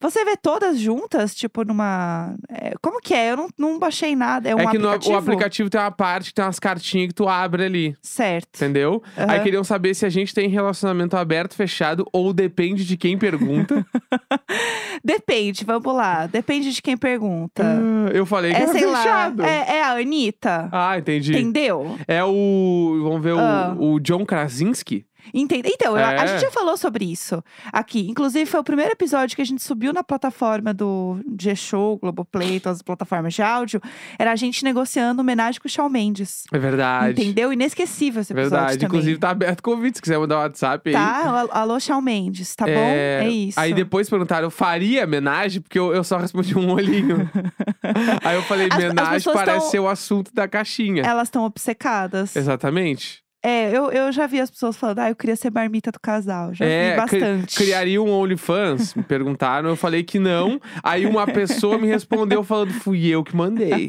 Você 0.00 0.24
vê 0.24 0.36
todas 0.36 0.80
juntas, 0.80 1.32
tipo, 1.32 1.64
numa. 1.64 2.34
é, 2.50 2.72
como 2.82 3.00
que 3.00 3.14
é? 3.14 3.30
Eu 3.30 3.36
não, 3.36 3.48
não 3.56 3.78
baixei 3.78 4.16
nada. 4.16 4.48
É 4.48 4.54
um 4.54 4.58
É 4.58 4.66
que 4.66 4.76
no- 4.76 4.88
aplicativo? 4.88 5.14
o 5.14 5.16
aplicativo 5.16 5.70
tem 5.70 5.80
uma 5.80 5.92
parte 5.92 6.30
que 6.30 6.34
tem 6.34 6.44
umas 6.44 6.58
cartinhas 6.58 7.06
que 7.06 7.14
tu 7.14 7.28
abre 7.28 7.64
ali. 7.66 7.96
Certo. 8.02 8.48
Entendeu? 8.56 9.00
Aí 9.16 9.36
Aham. 9.36 9.42
queriam 9.44 9.62
saber 9.62 9.94
se 9.94 10.04
a 10.04 10.08
gente 10.08 10.34
tem 10.34 10.48
relacionamento 10.48 11.16
aberto, 11.16 11.54
fechado 11.54 12.04
ou 12.12 12.32
depende 12.32 12.84
de 12.84 12.96
quem 12.96 13.16
pergunta. 13.16 13.86
Depende, 15.04 15.64
vamos 15.64 15.94
lá. 15.94 16.26
Depende 16.26 16.72
de 16.72 16.82
quem 16.82 16.96
pergunta. 16.96 17.62
Ah, 17.64 18.10
eu 18.12 18.24
falei 18.26 18.52
que 18.52 18.58
é, 18.58 18.62
era 18.62 18.72
sei 18.72 18.80
fechado. 18.82 19.42
lá. 19.42 19.48
É, 19.48 19.76
é 19.78 19.82
a 19.84 19.92
Anitta. 19.92 20.68
Ah, 20.72 20.98
entendi. 20.98 21.32
Entendeu? 21.32 21.96
É 22.06 22.22
o. 22.24 23.00
Vamos 23.02 23.22
ver, 23.22 23.32
o- 23.34 23.38
Ah. 23.38 23.74
o, 23.78 23.98
John 24.00 24.24
Krasinski. 24.24 25.04
Entende? 25.32 25.68
Então, 25.72 25.96
eu- 25.96 26.04
a 26.04 26.12
É. 26.14 26.26
gente 26.26 26.40
já 26.40 26.50
falou 26.50 26.76
sobre 26.76 27.04
isso 27.04 27.42
aqui. 27.72 28.08
Inclusive, 28.10 28.44
foi 28.46 28.60
o 28.60 28.64
primeiro 28.64 28.92
episódio 28.92 29.34
que 29.36 29.42
a 29.42 29.44
gente 29.46 29.62
subiu 29.62 29.92
na 29.92 30.02
plataforma 30.02 30.72
do 30.74 31.18
G-Show, 31.40 31.98
Globoplay, 31.98 32.58
todas 32.60 32.78
as 32.78 32.82
plataformas 32.82 33.34
de 33.34 33.42
áudio. 33.42 33.80
Era 34.18 34.32
a 34.32 34.36
gente 34.36 34.64
negociando 34.64 35.20
homenagem 35.20 35.60
com 35.60 35.68
o 35.68 35.70
Shawn 35.70 35.88
Mendes. 35.88 36.44
É 36.52 36.58
verdade. 36.58 37.20
Entendeu? 37.22 37.52
Inesquecível 37.52 38.20
esse 38.22 38.32
episódio 38.32 38.50
Verdade. 38.58 38.78
também. 38.78 38.86
Inclusive, 38.88 39.18
tá 39.18 39.30
aberto 39.30 39.60
o 39.60 39.62
convite. 39.62 39.96
Se 39.98 40.02
quiser 40.02 40.18
mandar 40.18 40.38
um 40.38 40.40
WhatsApp 40.40 40.88
aí. 40.88 40.94
Tá? 40.94 41.40
Al- 41.42 41.48
Alô, 41.52 41.78
Shawn 41.80 42.00
Mendes, 42.00 42.54
tá 42.54 42.64
bom? 42.66 42.70
É 42.72 43.28
isso. 43.28 43.58
Aí 43.60 43.72
depois 43.72 44.08
perguntaram, 44.10 44.46
eu 44.46 44.50
faria 44.50 45.04
homenagem? 45.04 45.60
Porque 45.62 45.78
eu, 45.78 45.94
eu 45.94 46.02
só 46.04 46.16
respondi 46.18 46.56
um 46.58 46.70
olhinho. 46.72 47.30
aí 48.24 48.34
eu 48.36 48.42
falei, 48.42 48.68
homenagem 48.72 49.32
parece 49.32 49.60
tão- 49.60 49.70
ser 49.70 49.78
o 49.80 49.88
assunto 49.88 50.32
da 50.34 50.46
caixinha. 50.48 51.02
Elas 51.02 51.28
estão 51.28 51.44
obcecadas. 51.44 52.34
Exatamente. 52.36 53.21
É, 53.44 53.76
eu, 53.76 53.90
eu 53.90 54.12
já 54.12 54.26
vi 54.26 54.38
as 54.40 54.50
pessoas 54.50 54.76
falando, 54.76 55.00
ah, 55.00 55.10
eu 55.10 55.16
queria 55.16 55.34
ser 55.34 55.50
marmita 55.50 55.90
do 55.90 55.98
casal. 55.98 56.54
Já 56.54 56.64
É, 56.64 56.90
vi 57.00 57.06
cri- 57.08 57.20
bastante. 57.20 57.56
Criaria 57.56 58.00
um 58.00 58.08
OnlyFans? 58.10 58.94
Me 58.94 59.02
perguntaram, 59.02 59.68
eu 59.70 59.76
falei 59.76 60.04
que 60.04 60.18
não. 60.18 60.60
Aí 60.82 61.06
uma 61.06 61.26
pessoa 61.26 61.76
me 61.76 61.88
respondeu 61.88 62.44
falando, 62.44 62.72
fui 62.72 63.06
eu 63.08 63.24
que 63.24 63.34
mandei. 63.36 63.88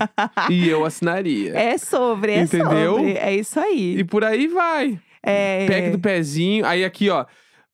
e 0.50 0.68
eu 0.68 0.84
assinaria. 0.86 1.54
É 1.56 1.78
sobre, 1.78 2.32
é 2.34 2.42
Entendeu? 2.42 2.96
sobre. 2.96 3.14
É 3.14 3.36
isso 3.36 3.60
aí. 3.60 4.00
E 4.00 4.04
por 4.04 4.24
aí 4.24 4.48
vai. 4.48 5.00
É... 5.22 5.68
Pack 5.68 5.90
do 5.92 6.00
pezinho. 6.00 6.66
Aí 6.66 6.84
aqui, 6.84 7.10
ó. 7.12 7.26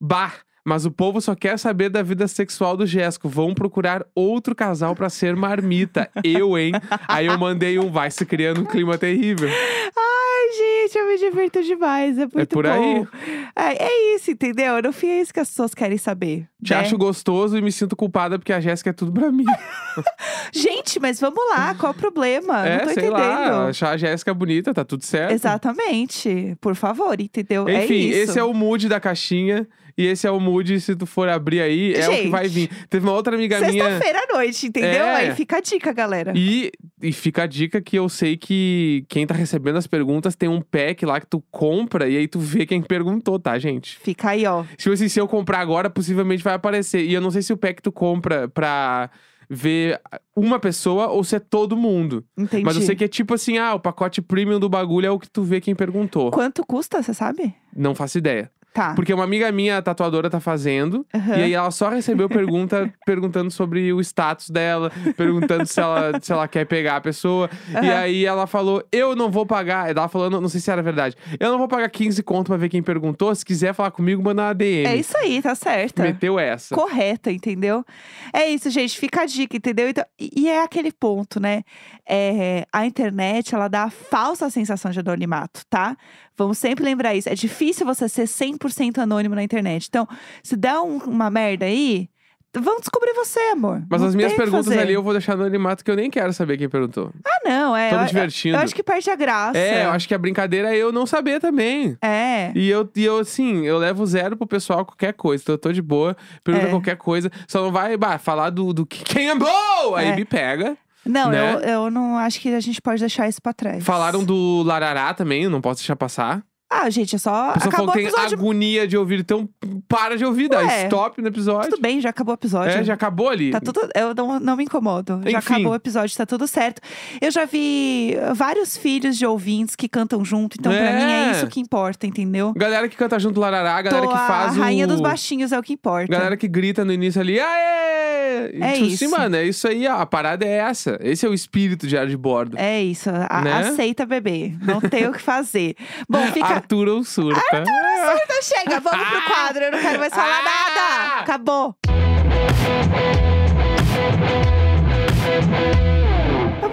Bah, 0.02 0.34
mas 0.70 0.86
o 0.86 0.92
povo 0.92 1.20
só 1.20 1.34
quer 1.34 1.58
saber 1.58 1.90
da 1.90 2.04
vida 2.04 2.28
sexual 2.28 2.78
do 2.78 2.86
Jéssico. 2.86 3.28
Vão 3.28 3.56
procurar 3.56 4.06
outro 4.14 4.54
casal 4.54 4.96
pra 4.96 5.10
ser 5.10 5.36
marmita. 5.36 6.08
Eu, 6.24 6.56
hein? 6.60 6.74
Aí 7.08 7.26
eu 7.26 7.40
mandei 7.40 7.80
um, 7.80 7.90
vai 7.90 8.12
se 8.12 8.24
criando 8.24 8.62
um 8.62 8.66
clima 8.66 8.96
terrível. 8.96 9.50
Ai, 9.50 10.58
gente, 10.58 10.98
eu 10.98 11.08
me 11.08 11.18
divirto 11.18 11.64
demais. 11.64 12.20
É 12.20 12.28
muito 12.32 12.48
por 12.50 12.66
bom. 12.66 12.72
aí. 12.72 13.08
É, 13.56 13.84
é 13.84 14.16
isso, 14.16 14.30
entendeu? 14.30 14.80
No 14.80 14.94
fim, 14.94 15.08
é 15.08 15.22
isso 15.22 15.34
que 15.34 15.40
as 15.40 15.50
pessoas 15.50 15.74
querem 15.74 15.98
saber. 15.98 16.48
Te 16.64 16.74
né? 16.74 16.80
acho 16.82 16.98
gostoso 16.98 17.58
e 17.58 17.62
me 17.62 17.72
sinto 17.72 17.96
culpada 17.96 18.38
porque 18.38 18.52
a 18.52 18.60
Jéssica 18.60 18.90
é 18.90 18.94
tudo 18.94 19.14
pra 19.14 19.32
mim. 19.32 19.46
Gente, 20.54 21.00
mas 21.00 21.20
vamos 21.20 21.40
lá, 21.50 21.74
qual 21.76 21.92
o 21.92 21.96
problema? 21.96 22.68
é, 22.68 22.72
Não 22.80 22.80
tô 22.80 22.94
sei 22.94 23.08
entendendo. 23.08 23.14
lá. 23.14 23.68
Achar 23.68 23.92
a 23.92 23.98
Jéssica 23.98 24.34
bonita, 24.34 24.74
tá 24.74 24.84
tudo 24.84 25.04
certo. 25.04 25.32
Exatamente. 25.32 26.58
Por 26.60 26.76
favor, 26.76 27.20
entendeu? 27.20 27.68
é 27.68 27.86
Enfim, 27.86 28.10
isso. 28.10 28.32
esse 28.32 28.40
é 28.40 28.44
o 28.44 28.54
mood 28.54 28.88
da 28.90 29.00
caixinha. 29.00 29.68
E 29.98 30.06
esse 30.06 30.26
é 30.26 30.32
o 30.32 30.40
mood, 30.40 30.80
se 30.80 30.96
tu 30.96 31.06
for 31.06 31.28
abrir 31.28 31.60
aí, 31.60 31.94
é 31.94 32.08
o 32.08 32.12
que 32.12 32.16
Gente, 32.20 32.30
vai 32.30 32.48
vir. 32.48 32.70
Teve 32.90 33.06
uma 33.06 33.12
outra 33.14 33.36
amiga 33.36 33.60
minha. 33.60 33.84
Sexta-feira 33.84 34.20
à 34.30 34.34
noite, 34.34 34.68
entendeu? 34.68 35.04
É. 35.04 35.16
Aí 35.16 35.36
fica 35.36 35.58
a 35.58 35.60
dica, 35.60 35.92
galera. 35.92 36.32
E, 36.38 36.72
e 37.02 37.12
fica 37.12 37.44
a 37.44 37.46
dica 37.46 37.82
que 37.82 37.98
eu 38.00 38.08
sei 38.08 38.38
que 38.38 39.04
quem 39.10 39.28
tá 39.28 39.34
recebendo 39.34 39.76
as 39.76 39.88
perguntas 39.88 40.38
tem 40.38 40.48
um 40.48 40.62
pack 40.62 41.06
lá 41.06 41.20
que 41.20 41.28
tu 41.28 41.44
compra 41.52 42.08
e 42.08 42.16
aí 42.16 42.30
tu 42.30 42.40
vê 42.40 42.66
quem 42.66 42.82
perguntou, 42.82 43.38
tá, 43.38 43.60
gente? 43.60 44.00
Fica 44.00 44.30
aí, 44.30 44.46
ó. 44.46 44.64
Tipo 44.78 44.94
assim, 44.94 45.10
se 45.10 45.20
eu 45.20 45.28
comprar 45.28 45.60
agora, 45.60 45.90
possivelmente 45.90 46.42
vai 46.42 46.49
aparecer. 46.56 47.04
E 47.04 47.14
eu 47.14 47.22
não 47.22 47.32
sei 47.32 47.42
se 47.42 47.54
o 47.54 47.58
pack 47.58 47.82
tu 47.82 47.92
compra 47.92 48.48
pra 48.48 49.10
ver 49.50 50.00
uma 50.36 50.60
pessoa 50.60 51.08
ou 51.08 51.24
se 51.24 51.36
é 51.36 51.40
todo 51.40 51.76
mundo. 51.76 52.24
Entendi. 52.38 52.64
Mas 52.64 52.76
eu 52.76 52.84
sei 52.84 52.96
que 52.96 53.04
é 53.04 53.08
tipo 53.08 53.34
assim, 53.34 53.58
ah, 53.58 53.74
o 53.74 53.80
pacote 53.80 54.22
premium 54.22 54.60
do 54.60 54.70
bagulho 54.70 55.08
é 55.08 55.12
o 55.12 55.18
que 55.18 55.30
tu 55.30 55.42
vê 55.42 55.60
quem 55.60 55.74
perguntou. 55.74 56.30
Quanto 56.32 56.64
custa, 56.66 57.02
você 57.02 57.14
sabe? 57.14 57.56
Não 57.76 57.96
faço 57.96 58.20
ideia. 58.20 58.52
Tá. 58.74 58.94
Porque 58.96 59.14
uma 59.14 59.24
amiga 59.24 59.52
minha, 59.52 59.82
tatuadora, 59.82 60.30
tá 60.30 60.40
fazendo. 60.40 61.06
Aham. 61.14 61.38
E 61.38 61.44
aí 61.44 61.54
ela 61.54 61.72
só 61.72 61.90
recebeu 61.90 62.28
pergunta 62.28 62.92
perguntando 63.06 63.52
sobre 63.52 63.92
o 63.94 64.00
status 64.02 64.50
dela, 64.50 64.92
perguntando 65.16 65.66
se 65.66 65.80
ela, 65.80 66.20
se 66.22 66.32
ela 66.32 66.48
quer 66.48 66.66
pegar 66.66 66.98
a 66.98 67.02
pessoa. 67.02 67.50
E 67.72 67.78
Aham. 67.78 67.98
aí 68.00 68.26
ela 68.26 68.48
falou: 68.48 68.84
Eu 68.92 69.16
não 69.16 69.30
vou 69.30 69.46
pagar. 69.46 69.90
Ela 69.90 70.08
falou, 70.08 70.30
não, 70.30 70.50
sei 70.50 70.60
se 70.60 70.72
era 70.72 70.82
verdade. 70.82 71.16
Eu 71.40 71.52
não 71.52 71.58
vou 71.58 71.68
pagar 71.68 71.90
15 71.90 72.22
conto 72.24 72.48
pra 72.48 72.58
ver 72.58 72.70
quem 72.70 72.82
perguntou. 72.82 73.34
Se 73.36 73.46
quiser 73.46 73.74
falar 73.74 73.92
comigo, 73.92 74.24
manda 74.24 74.44
uma 74.44 74.54
DM. 74.54 74.86
É 74.88 74.96
isso 74.96 75.18
aí, 75.18 75.42
tá 75.42 75.54
certa. 75.56 76.04
Meteu 76.04 76.40
essa. 76.40 76.74
correta, 76.74 77.32
entendeu? 77.32 77.86
É 78.34 78.48
isso, 78.48 78.70
gente. 78.70 78.98
Fica 78.98 79.22
a 79.22 79.26
dica, 79.26 79.58
entendeu? 79.58 79.90
Então, 79.90 80.06
e 80.20 80.40
e 80.40 80.48
é 80.48 80.64
aquele 80.64 80.92
ponto, 80.92 81.38
né? 81.40 81.64
É, 82.08 82.66
a 82.72 82.86
internet, 82.86 83.54
ela 83.54 83.68
dá 83.68 83.84
a 83.84 83.90
falsa 83.90 84.50
sensação 84.50 84.90
de 84.90 85.00
anonimato, 85.02 85.64
tá? 85.70 85.98
Vamos 86.38 86.58
sempre 86.58 86.86
lembrar 86.86 87.14
isso. 87.14 87.28
É 87.28 87.36
difícil 87.36 87.86
você 87.86 88.08
ser 88.08 88.24
100% 88.24 88.59
anônimo 89.02 89.36
na 89.36 89.44
internet. 89.44 89.88
Então, 89.88 90.08
se 90.44 90.56
dá 90.56 90.82
um- 90.82 90.98
uma 90.98 91.30
merda 91.30 91.66
aí, 91.66 92.10
vamos 92.58 92.82
descobrir 92.82 93.14
você, 93.14 93.40
amor. 93.52 93.84
Mas 93.90 94.02
Não 94.02 94.08
as 94.10 94.16
minhas 94.16 94.32
tem 94.32 94.38
o 94.38 94.40
que 94.40 94.44
perguntas 94.46 94.66
fazer. 94.74 94.80
ali 94.80 94.94
eu 94.94 95.04
vou 95.04 95.14
deixar 95.14 95.38
no 95.38 95.44
animato 95.44 95.84
que 95.86 95.92
eu 95.92 95.96
nem 95.96 96.10
quero 96.10 96.34
saber 96.34 96.58
quem 96.58 96.68
perguntou. 96.68 97.12
Ah, 97.26 97.40
não. 97.46 97.76
É, 97.78 97.90
Tô 97.90 97.96
me 97.98 98.02
eu- 98.04 98.08
divertindo. 98.08 98.58
Eu, 98.58 98.62
acho 98.62 98.74
que 98.76 98.82
perde 98.84 99.10
a 99.10 99.16
graça. 99.16 99.58
É, 99.58 99.86
eu 99.86 99.92
acho 99.92 100.08
que 100.08 100.14
a 100.14 100.18
brincadeira 100.18 100.74
é 100.74 100.78
eu 100.78 100.92
não 100.92 101.06
saber 101.06 101.40
também. 101.40 101.96
É. 102.02 102.52
E 102.56 102.70
eu, 102.70 102.90
e 102.96 103.06
eu, 103.06 103.20
assim, 103.20 103.66
eu 103.66 103.78
levo 103.78 104.06
zero 104.06 104.36
pro 104.36 104.48
pessoal 104.48 104.84
qualquer 104.86 105.14
coisa. 105.14 105.44
Então 105.44 105.54
eu 105.54 105.60
tô 105.60 105.72
de 105.72 105.82
boa, 105.82 106.18
pergunta 106.44 106.68
É. 106.68 106.70
qualquer 106.72 106.98
coisa. 106.98 107.32
Só 107.48 107.62
não 107.62 107.72
vai 107.72 107.96
bah, 107.98 108.18
falar 108.18 108.50
do, 108.50 108.74
do 108.74 108.86
que- 108.86 109.04
quem 109.04 109.30
é 109.30 109.36
bom! 109.36 109.96
Aí 109.96 110.08
É. 110.10 110.16
me 110.16 110.26
pega. 110.26 110.76
Não, 111.06 111.30
né? 111.30 111.54
eu, 111.56 111.60
eu 111.62 111.92
não 111.92 112.18
acho 112.18 112.40
que 112.42 112.54
a 112.54 112.60
gente 112.60 112.82
pode 112.82 113.00
deixar 113.00 113.28
isso 113.28 113.42
pra 113.42 113.54
trás. 113.54 113.84
Falaram 113.84 114.24
do 114.24 114.62
Larará 114.64 115.14
também, 115.14 115.48
não 115.48 115.62
posso 115.62 115.80
deixar 115.80 115.96
passar. 115.96 116.44
Ah, 116.72 116.88
gente, 116.90 117.16
é 117.16 117.18
só. 117.20 117.50
A 117.50 117.54
pessoa 117.54 117.70
Acabou 117.70 117.88
falou 117.88 117.92
que 117.94 118.00
tem 118.00 118.08
episódio. 118.08 118.38
agonia 118.38 118.88
de 118.88 118.96
ouvir, 118.96 119.20
então 119.22 119.50
para 119.88 120.16
de 120.16 120.24
ouvir, 120.24 120.48
dá 120.48 120.60
Ué, 120.60 120.84
stop 120.86 121.20
no 121.22 121.28
episódio. 121.28 121.72
Tudo 121.72 121.82
bem, 121.82 122.00
já 122.00 122.10
acabou 122.12 122.34
o 122.34 122.38
episódio. 122.38 122.78
É, 122.78 122.84
já 122.84 122.94
acabou 122.94 123.30
ali. 123.30 123.50
Tá 123.50 123.60
tudo. 123.60 123.82
Eu 123.96 124.14
não, 124.14 124.40
não 124.40 124.56
me 124.56 124.64
incomodo. 124.66 125.20
Já 125.24 125.40
Enfim. 125.40 125.54
acabou 125.54 125.72
o 125.72 125.76
episódio, 125.76 126.16
tá 126.16 126.26
tudo 126.28 126.48
certo. 126.48 126.80
Eu 127.20 127.32
já 127.32 127.46
vi 127.46 128.16
vários 128.36 128.78
filhos 128.78 129.18
de 129.18 129.26
ouvintes 129.26 129.76
que 129.76 129.90
cantam 129.90 130.24
junto, 130.24 130.58
então 130.60 130.72
pra 130.72 130.80
É. 130.82 130.94
mim 131.06 131.12
é 131.12 131.32
isso 131.32 131.48
que 131.48 131.60
importa, 131.60 132.06
entendeu? 132.06 132.54
Galera 132.56 132.88
que 132.88 132.96
canta 132.96 133.18
junto 133.18 133.40
Larará, 133.40 133.82
galera 133.82 134.06
Tô 134.06 134.12
que 134.12 134.18
faz 134.18 134.56
a 134.58 134.62
rainha 134.62 134.86
o... 134.86 134.88
dos 134.88 135.02
baixinhos 135.02 135.52
é 135.52 135.58
o 135.58 135.64
que 135.64 135.74
importa. 135.74 136.12
Galera 136.12 136.38
que 136.38 136.48
grita 136.48 136.86
no 136.86 136.94
início 136.94 137.20
ali, 137.20 137.40
aê! 137.40 138.52
E, 138.54 138.62
É 138.64 138.74
tipo 138.74 138.86
isso. 138.86 139.04
assim, 139.06 139.08
mano, 139.18 139.36
é 139.36 139.44
isso 139.46 139.68
aí, 139.68 139.88
ó, 139.88 139.98
a 139.98 140.06
parada 140.06 140.46
é 140.46 140.50
essa. 140.60 140.98
Esse 141.02 141.26
é 141.26 141.30
o 141.30 141.34
espírito 141.34 141.88
de 141.88 141.98
ar 141.98 142.06
de 142.08 142.16
bordo. 142.16 142.58
É 142.58 142.82
isso, 142.82 143.10
a- 143.10 143.42
Né? 143.42 143.54
aceita 143.54 144.06
bebê. 144.06 144.54
Não 144.62 144.80
tem 144.80 145.08
o 145.08 145.12
que 145.12 145.22
fazer. 145.22 145.76
Bom, 146.08 146.20
fica. 146.32 146.59
Arthur 146.60 146.88
ou 146.90 147.04
surta. 147.04 147.64
Então 147.64 148.42
chega, 148.42 148.80
vamos 148.80 149.08
pro 149.08 149.22
quadro, 149.34 149.64
eu 149.64 149.72
não 149.72 149.80
quero 149.80 150.00
mais 150.00 150.14
falar 150.14 150.40
Ah! 150.40 150.44
nada. 150.44 151.22
Acabou. 151.22 151.76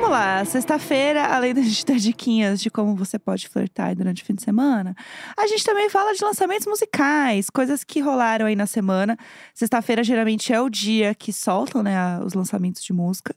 Vamos 0.06 0.20
lá, 0.20 0.44
sexta-feira, 0.44 1.26
além 1.26 1.52
da 1.52 1.60
gente 1.60 1.84
dar 1.84 1.98
diquinhas 1.98 2.60
de 2.60 2.70
como 2.70 2.94
você 2.94 3.18
pode 3.18 3.48
flertar 3.48 3.92
durante 3.96 4.22
o 4.22 4.24
fim 4.24 4.36
de 4.36 4.42
semana, 4.44 4.94
a 5.36 5.48
gente 5.48 5.64
também 5.64 5.90
fala 5.90 6.14
de 6.14 6.22
lançamentos 6.22 6.64
musicais, 6.64 7.50
coisas 7.50 7.82
que 7.82 7.98
rolaram 7.98 8.46
aí 8.46 8.54
na 8.54 8.66
semana. 8.66 9.16
Sexta-feira 9.52 10.04
geralmente 10.04 10.52
é 10.52 10.60
o 10.60 10.70
dia 10.70 11.12
que 11.12 11.32
soltam, 11.32 11.82
né, 11.82 12.20
os 12.20 12.34
lançamentos 12.34 12.84
de 12.84 12.92
música. 12.92 13.34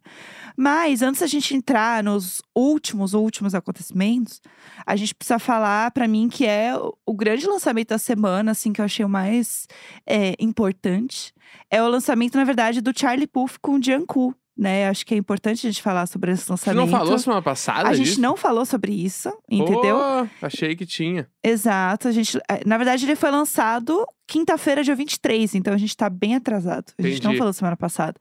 Mas 0.56 1.02
antes 1.02 1.22
da 1.22 1.26
gente 1.26 1.56
entrar 1.56 2.04
nos 2.04 2.40
últimos, 2.56 3.16
últimos 3.16 3.56
acontecimentos, 3.56 4.40
a 4.86 4.96
gente 4.96 5.16
precisa 5.16 5.40
falar 5.40 5.90
para 5.90 6.08
mim 6.08 6.30
que 6.30 6.46
é 6.46 6.76
o 7.04 7.16
grande 7.16 7.48
lançamento 7.48 7.90
da 7.90 7.98
semana, 7.98 8.52
assim, 8.52 8.72
que 8.72 8.80
eu 8.80 8.86
achei 8.86 9.04
o 9.04 9.10
mais 9.10 9.66
é, 10.06 10.36
importante. 10.40 11.34
É 11.68 11.82
o 11.82 11.88
lançamento, 11.88 12.38
na 12.38 12.44
verdade, 12.44 12.80
do 12.80 12.94
Charlie 12.96 13.26
Puth 13.26 13.58
com 13.60 13.80
o 13.80 13.84
Jungkook 13.84 14.38
né? 14.60 14.90
Acho 14.90 15.06
que 15.06 15.14
é 15.14 15.18
importante 15.18 15.66
a 15.66 15.70
gente 15.72 15.82
falar 15.82 16.06
sobre 16.06 16.32
esse 16.34 16.44
Você 16.44 16.52
lançamento. 16.52 16.80
não 16.80 16.88
falou 17.00 17.18
semana 17.18 17.42
passada 17.42 17.88
A 17.88 17.94
gente 17.94 18.08
disso? 18.10 18.22
não 18.22 18.36
falou 18.36 18.66
sobre 18.66 18.92
isso, 18.92 19.32
entendeu? 19.50 19.98
Pô, 19.98 20.46
achei 20.46 20.76
que 20.76 20.86
tinha. 20.86 21.28
Exato. 21.42 22.10
A 22.10 22.12
gente, 22.12 22.38
eh, 22.38 22.62
na 22.66 22.78
verdade, 22.78 23.06
ele 23.06 23.16
foi 23.16 23.32
lançado 23.32 24.06
quinta-feira, 24.28 24.84
dia 24.84 24.96
23, 24.96 25.56
então 25.56 25.74
a 25.74 25.78
gente 25.78 25.96
tá 25.96 26.10
bem 26.10 26.36
atrasado. 26.36 26.92
A 27.00 27.02
gente 27.04 27.24
não 27.24 27.32
Entendi. 27.32 27.38
falou 27.38 27.54
semana 27.54 27.78
passada. 27.78 28.20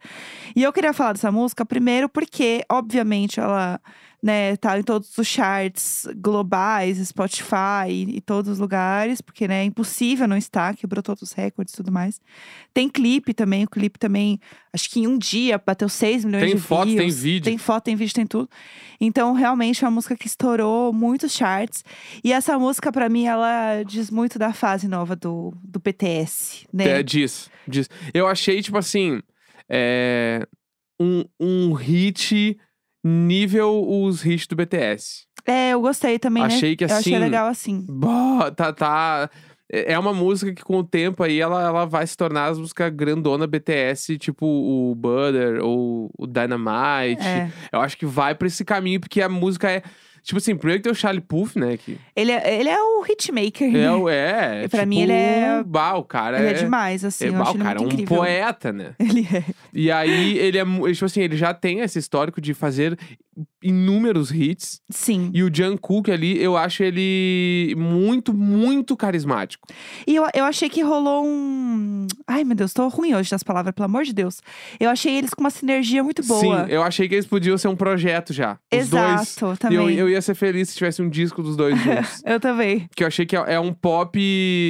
E 0.54 0.62
eu 0.62 0.72
queria 0.72 0.92
falar 0.92 1.12
dessa 1.14 1.32
música 1.32 1.66
primeiro 1.66 2.08
porque, 2.08 2.62
obviamente, 2.70 3.40
ela 3.40 3.80
né, 4.20 4.56
tá 4.56 4.78
em 4.78 4.82
todos 4.82 5.16
os 5.16 5.26
charts 5.26 6.06
globais, 6.16 6.98
Spotify 6.98 7.88
e, 7.88 8.20
todos 8.20 8.52
os 8.52 8.58
lugares, 8.58 9.20
porque 9.20 9.46
né, 9.46 9.62
é 9.62 9.64
impossível 9.64 10.26
não 10.26 10.36
estar, 10.36 10.74
quebrou 10.74 11.02
todos 11.02 11.22
os 11.22 11.32
recordes 11.32 11.72
e 11.72 11.76
tudo 11.76 11.92
mais. 11.92 12.20
Tem 12.74 12.88
clipe 12.88 13.32
também, 13.32 13.64
o 13.64 13.68
clipe 13.68 13.96
também, 13.96 14.40
acho 14.72 14.90
que 14.90 15.00
em 15.00 15.06
um 15.06 15.16
dia 15.16 15.56
bateu 15.64 15.88
6 15.88 16.24
milhões 16.24 16.44
Tem 16.44 16.56
de 16.56 16.60
foto, 16.60 16.86
tem 16.86 16.96
views. 16.96 17.22
vídeo. 17.22 17.44
Tem 17.44 17.58
foto, 17.58 17.84
tem 17.84 17.94
vídeo, 17.96 18.14
tem 18.14 18.26
tudo. 18.26 18.48
Então, 19.00 19.32
realmente, 19.34 19.84
é 19.84 19.86
uma 19.86 19.94
música 19.94 20.16
que 20.16 20.26
estourou 20.26 20.92
muitos 20.92 21.32
charts. 21.32 21.84
E 22.24 22.32
essa 22.32 22.58
música, 22.58 22.90
pra 22.90 23.08
mim, 23.08 23.24
ela 23.26 23.84
diz 23.84 24.10
muito 24.10 24.36
da 24.36 24.52
fase 24.52 24.88
nova 24.88 25.14
do, 25.14 25.54
do 25.62 25.78
BTS, 25.78 26.66
né? 26.72 26.88
É, 26.88 27.02
diz, 27.04 27.48
diz. 27.68 27.88
Eu 28.12 28.26
achei, 28.26 28.60
tipo 28.60 28.78
assim, 28.78 29.22
é, 29.68 30.44
um, 31.00 31.24
um 31.38 31.72
hit 31.72 32.58
nível 33.04 33.84
os 33.88 34.24
hits 34.24 34.46
do 34.46 34.56
BTS. 34.56 35.26
É, 35.46 35.70
eu 35.70 35.80
gostei 35.80 36.18
também, 36.18 36.42
né? 36.42 36.48
Achei 36.48 36.76
que 36.76 36.84
Eu 36.84 36.88
achei 36.88 37.14
assim- 37.14 37.18
legal 37.24 37.46
assim. 37.48 37.86
Bah, 37.88 38.50
tá, 38.50 38.72
tá. 38.72 39.30
É 39.70 39.92
é 39.92 39.98
uma 39.98 40.14
música 40.14 40.52
que 40.54 40.62
com 40.64 40.78
o 40.78 40.84
tempo 40.84 41.22
aí 41.22 41.40
ela, 41.40 41.62
ela 41.62 41.84
vai 41.84 42.06
se 42.06 42.16
tornar 42.16 42.46
as 42.46 42.58
músicas 42.58 42.90
grandona 42.94 43.46
BTS, 43.46 44.16
tipo 44.18 44.46
o 44.46 44.94
Butter 44.94 45.62
ou 45.62 46.10
o 46.18 46.26
Dynamite. 46.26 47.22
É. 47.26 47.50
Eu 47.70 47.80
acho 47.80 47.96
que 47.98 48.06
vai 48.06 48.34
pra 48.34 48.46
esse 48.48 48.64
caminho, 48.64 48.98
porque 49.00 49.20
a 49.20 49.28
música 49.28 49.70
é. 49.70 49.82
Tipo 50.28 50.36
assim, 50.36 50.54
primeiro 50.54 50.80
que 50.80 50.82
tem 50.84 50.92
o 50.92 50.94
Charlie 50.94 51.22
Puth, 51.22 51.56
né? 51.56 51.78
Que 51.78 51.98
Ele, 52.14 52.30
é, 52.32 52.60
ele 52.60 52.68
é 52.68 52.78
o 52.78 53.02
hitmaker, 53.02 53.66
é, 53.66 53.70
né? 53.70 53.80
é, 54.60 54.64
E 54.64 54.68
pra 54.68 54.80
tipo, 54.80 54.88
mim 54.90 55.00
ele 55.00 55.12
é- 55.12 55.62
Bah, 55.64 55.94
o 55.94 56.04
cara 56.04 56.38
Ele 56.38 56.48
é 56.48 56.50
é. 56.50 56.52
demais, 56.52 57.02
assim. 57.02 57.24
é, 57.24 57.28
eu 57.28 57.32
bah, 57.32 57.42
acho 57.44 57.54
o 57.54 57.58
cara 57.58 57.78
é 57.78 57.82
um 57.82 57.86
incrível. 57.86 58.14
poeta, 58.18 58.70
né? 58.70 58.92
Ele 59.00 59.26
é. 59.32 59.42
E 59.72 59.90
aí 59.90 60.36
ele 60.36 60.58
é. 60.58 60.64
Tipo 60.92 61.04
assim, 61.06 61.22
ele 61.22 61.34
já 61.34 61.54
tem 61.54 61.80
esse 61.80 61.98
histórico 61.98 62.42
de 62.42 62.52
fazer 62.52 62.98
inúmeros 63.62 64.30
hits. 64.30 64.80
Sim. 64.90 65.30
E 65.34 65.42
o 65.42 65.50
Jungkook 65.54 66.10
ali, 66.10 66.40
eu 66.42 66.56
acho 66.56 66.82
ele 66.82 67.74
muito, 67.76 68.32
muito 68.34 68.96
carismático. 68.96 69.66
E 70.06 70.14
eu, 70.16 70.26
eu 70.34 70.44
achei 70.44 70.68
que 70.68 70.82
rolou 70.82 71.24
um. 71.26 72.06
Ai, 72.26 72.44
meu 72.44 72.56
Deus, 72.56 72.72
tô 72.72 72.88
ruim 72.88 73.14
hoje 73.14 73.30
das 73.30 73.42
palavras, 73.42 73.74
pelo 73.74 73.86
amor 73.86 74.04
de 74.04 74.12
Deus. 74.12 74.40
Eu 74.78 74.90
achei 74.90 75.16
eles 75.16 75.34
com 75.34 75.40
uma 75.40 75.50
sinergia 75.50 76.02
muito 76.02 76.22
boa. 76.24 76.66
Sim, 76.66 76.72
eu 76.72 76.82
achei 76.82 77.08
que 77.08 77.14
eles 77.14 77.26
podiam 77.26 77.56
ser 77.58 77.68
um 77.68 77.76
projeto 77.76 78.32
já. 78.32 78.58
Os 78.72 78.88
dois. 78.88 79.02
Exato, 79.38 79.52
E 79.54 79.56
também. 79.58 79.78
eu, 79.78 79.90
eu 79.90 80.08
ia 80.08 80.20
ser 80.22 80.34
feliz 80.34 80.68
se 80.70 80.76
tivesse 80.76 81.02
um 81.02 81.08
disco 81.08 81.42
dos 81.42 81.56
dois 81.56 81.78
juntos. 81.78 82.22
Eu 82.28 82.38
também. 82.40 82.88
que 82.94 83.02
eu 83.02 83.06
achei 83.08 83.24
que 83.24 83.36
é, 83.36 83.54
é 83.54 83.60
um 83.60 83.72
pop. 83.72 84.18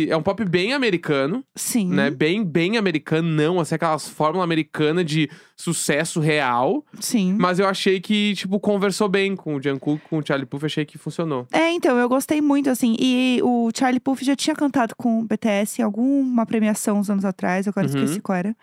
É 0.09 0.16
um 0.16 0.23
pop 0.23 0.45
bem 0.45 0.73
americano, 0.73 1.42
Sim. 1.57 1.88
né? 1.88 2.11
Bem, 2.11 2.45
bem 2.45 2.76
americano, 2.76 3.28
não. 3.28 3.59
Assim, 3.61 3.75
aquelas 3.75 4.09
fórmulas 4.09 4.45
americanas 4.45 5.04
de 5.04 5.28
sucesso 5.57 6.21
real. 6.21 6.85
Sim. 7.00 7.37
Mas 7.38 7.59
eu 7.59 7.66
achei 7.66 8.00
que, 8.00 8.35
tipo, 8.35 8.61
conversou 8.78 9.08
bem 9.08 9.35
com 9.35 9.56
o 9.56 9.62
Jungkook, 9.62 10.00
com 10.08 10.18
o 10.18 10.26
Charlie 10.26 10.47
Puth. 10.47 10.62
Achei 10.64 10.85
que 10.87 10.97
funcionou. 10.97 11.47
É, 11.52 11.70
então, 11.73 11.97
eu 11.99 12.08
gostei 12.08 12.40
muito, 12.40 12.70
assim. 12.70 12.94
E 12.99 13.40
o 13.42 13.70
Charlie 13.76 13.99
Puth 13.99 14.20
já 14.23 14.37
tinha 14.37 14.54
cantado 14.54 14.94
com 14.97 15.18
o 15.20 15.25
BTS 15.25 15.80
em 15.80 15.85
alguma 15.85 16.47
premiação 16.47 16.99
uns 16.99 17.11
anos 17.11 17.25
atrás, 17.25 17.66
agora 17.66 17.87
Uhum. 17.88 17.94
esqueci 17.94 18.20
qual 18.20 18.38
era. 18.38 18.56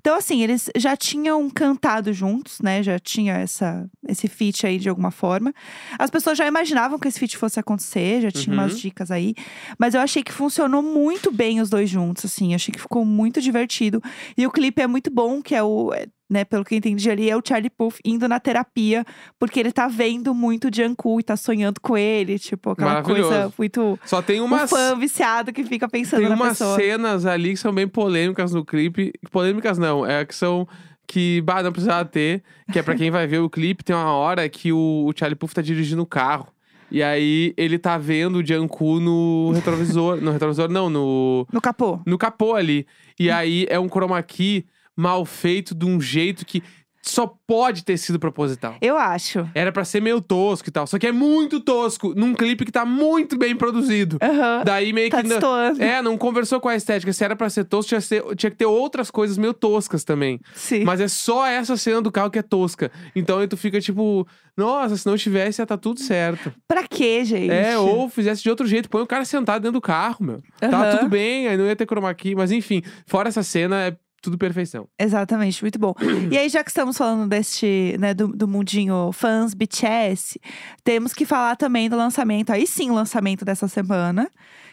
Então, 0.00 0.16
assim, 0.16 0.42
eles 0.42 0.68
já 0.76 0.96
tinham 0.96 1.48
cantado 1.48 2.12
juntos, 2.12 2.60
né? 2.60 2.82
Já 2.82 2.98
tinha 2.98 3.34
essa, 3.34 3.88
esse 4.08 4.26
feat 4.28 4.66
aí 4.66 4.78
de 4.78 4.88
alguma 4.88 5.10
forma. 5.12 5.54
As 5.98 6.10
pessoas 6.10 6.36
já 6.36 6.46
imaginavam 6.46 6.98
que 6.98 7.06
esse 7.06 7.18
feat 7.18 7.36
fosse 7.36 7.60
acontecer, 7.60 8.20
já 8.22 8.30
tinha 8.30 8.54
Uhum. 8.56 8.62
umas 8.62 8.78
dicas 8.78 9.10
aí. 9.10 9.34
Mas 9.78 9.94
eu 9.94 10.00
achei 10.00 10.22
que 10.24 10.32
funcionou 10.32 10.82
muito 10.82 11.30
bem 11.30 11.60
os 11.60 11.70
dois 11.70 11.88
juntos, 11.88 12.24
assim. 12.24 12.54
Achei 12.54 12.72
que 12.72 12.80
ficou 12.80 13.04
muito 13.04 13.40
divertido. 13.40 14.02
E 14.36 14.46
o 14.46 14.50
clipe 14.50 14.82
é 14.82 14.86
muito 14.88 15.10
bom, 15.12 15.40
que 15.40 15.54
é 15.54 15.62
o. 15.62 15.92
Né, 16.30 16.44
pelo 16.44 16.64
que 16.64 16.74
eu 16.74 16.78
entendi 16.78 17.10
ali, 17.10 17.28
é 17.28 17.36
o 17.36 17.42
Charlie 17.44 17.68
Puth 17.68 17.96
indo 18.04 18.28
na 18.28 18.38
terapia, 18.38 19.04
porque 19.36 19.58
ele 19.58 19.72
tá 19.72 19.88
vendo 19.88 20.32
muito 20.32 20.68
o 20.68 20.70
Jungkook 20.72 21.18
e 21.20 21.24
tá 21.24 21.36
sonhando 21.36 21.80
com 21.80 21.98
ele, 21.98 22.38
tipo, 22.38 22.70
aquela 22.70 23.02
coisa 23.02 23.52
muito. 23.58 23.98
Só 24.04 24.22
tem 24.22 24.40
Um 24.40 24.44
umas. 24.44 24.70
fã 24.70 24.96
viciado 24.96 25.52
que 25.52 25.64
fica 25.64 25.88
pensando 25.88 26.20
Tem 26.20 26.28
na 26.28 26.36
umas 26.36 26.56
pessoa. 26.56 26.76
cenas 26.76 27.26
ali 27.26 27.50
que 27.50 27.56
são 27.56 27.72
bem 27.74 27.88
polêmicas 27.88 28.52
no 28.54 28.64
clipe. 28.64 29.12
Polêmicas 29.32 29.76
não, 29.76 30.06
é 30.06 30.24
que 30.24 30.32
são. 30.32 30.68
Que, 31.04 31.40
bah, 31.40 31.64
não 31.64 31.72
precisava 31.72 32.04
ter. 32.04 32.44
Que 32.72 32.78
é 32.78 32.82
pra 32.84 32.94
quem 32.94 33.10
vai 33.10 33.26
ver 33.26 33.38
o 33.40 33.50
clipe, 33.50 33.82
tem 33.82 33.96
uma 33.96 34.12
hora 34.12 34.48
que 34.48 34.72
o, 34.72 35.06
o 35.08 35.12
Charlie 35.16 35.34
Puth 35.34 35.52
tá 35.52 35.60
dirigindo 35.60 36.00
o 36.02 36.06
carro. 36.06 36.46
E 36.92 37.02
aí 37.02 37.52
ele 37.56 37.76
tá 37.76 37.98
vendo 37.98 38.36
o 38.36 38.46
Jungkook 38.46 39.00
no 39.02 39.50
retrovisor. 39.52 40.20
no 40.20 40.30
retrovisor, 40.30 40.68
não, 40.70 40.88
no, 40.88 41.44
No 41.52 41.60
capô. 41.60 41.98
no 42.06 42.16
capô 42.16 42.54
ali. 42.54 42.86
E 43.18 43.28
aí 43.32 43.66
é 43.68 43.80
um 43.80 43.88
chroma 43.88 44.22
key 44.22 44.64
mal 45.00 45.24
feito 45.24 45.74
de 45.74 45.86
um 45.86 46.00
jeito 46.00 46.44
que 46.44 46.62
só 47.02 47.26
pode 47.46 47.82
ter 47.82 47.96
sido 47.96 48.18
proposital. 48.18 48.76
Eu 48.78 48.94
acho. 48.94 49.48
Era 49.54 49.72
pra 49.72 49.86
ser 49.86 50.02
meio 50.02 50.20
tosco 50.20 50.68
e 50.68 50.70
tal. 50.70 50.86
Só 50.86 50.98
que 50.98 51.06
é 51.06 51.12
muito 51.12 51.58
tosco 51.58 52.12
num 52.14 52.34
clipe 52.34 52.62
que 52.66 52.70
tá 52.70 52.84
muito 52.84 53.38
bem 53.38 53.56
produzido. 53.56 54.18
Aham. 54.22 54.62
Daí 54.66 54.92
meio 54.92 55.08
Tá 55.08 55.22
que. 55.22 55.28
destoando. 55.30 55.82
é, 55.82 56.02
não 56.02 56.18
conversou 56.18 56.60
com 56.60 56.68
a 56.68 56.76
estética. 56.76 57.10
Se 57.14 57.24
era 57.24 57.34
pra 57.34 57.48
ser 57.48 57.64
tosco, 57.64 57.88
tinha, 57.88 58.00
que 58.02 58.06
ser- 58.06 58.36
tinha 58.36 58.50
que 58.50 58.56
ter 58.58 58.66
outras 58.66 59.10
coisas 59.10 59.38
meio 59.38 59.54
toscas 59.54 60.04
também. 60.04 60.38
Sim. 60.52 60.84
Mas 60.84 61.00
é 61.00 61.08
só 61.08 61.46
essa 61.46 61.74
cena 61.74 62.02
do 62.02 62.12
carro 62.12 62.30
que 62.30 62.38
é 62.38 62.42
tosca. 62.42 62.92
Então 63.16 63.38
aí 63.38 63.48
tu 63.48 63.56
fica 63.56 63.80
tipo, 63.80 64.28
nossa, 64.54 64.94
se 64.98 65.06
não 65.06 65.16
tivesse, 65.16 65.62
ia 65.62 65.66
tá 65.66 65.78
tudo 65.78 66.00
certo. 66.00 66.52
Pra 66.68 66.86
quê, 66.86 67.24
gente? 67.24 67.50
É, 67.50 67.78
ou 67.78 68.10
fizesse 68.10 68.42
de 68.42 68.50
outro 68.50 68.66
jeito. 68.66 68.90
Põe 68.90 69.00
o 69.00 69.06
cara 69.06 69.24
sentado 69.24 69.62
dentro 69.62 69.72
do 69.72 69.80
carro, 69.80 70.18
meu. 70.20 70.42
Tá 70.60 70.66
Aham. 70.68 70.96
tudo 70.98 71.08
bem, 71.08 71.48
aí 71.48 71.56
não 71.56 71.64
ia 71.64 71.74
ter 71.74 71.86
chroma 71.86 72.12
key. 72.12 72.34
Mas 72.34 72.52
enfim, 72.52 72.82
fora 73.06 73.30
essa 73.30 73.42
cena, 73.42 73.86
é 73.86 73.96
tudo 74.20 74.36
perfeição. 74.38 74.88
Exatamente, 74.98 75.62
muito 75.62 75.78
bom. 75.78 75.94
e 76.30 76.36
aí, 76.36 76.48
já 76.48 76.62
que 76.62 76.70
estamos 76.70 76.96
falando 76.96 77.28
deste, 77.28 77.96
né, 77.98 78.14
do, 78.14 78.28
do 78.28 78.46
mundinho 78.46 79.10
fãs 79.12 79.54
BTS, 79.54 80.40
temos 80.84 81.12
que 81.12 81.24
falar 81.24 81.56
também 81.56 81.88
do 81.88 81.96
lançamento, 81.96 82.50
aí 82.50 82.66
sim, 82.66 82.90
o 82.90 82.94
lançamento 82.94 83.44
dessa 83.44 83.68
semana, 83.68 84.30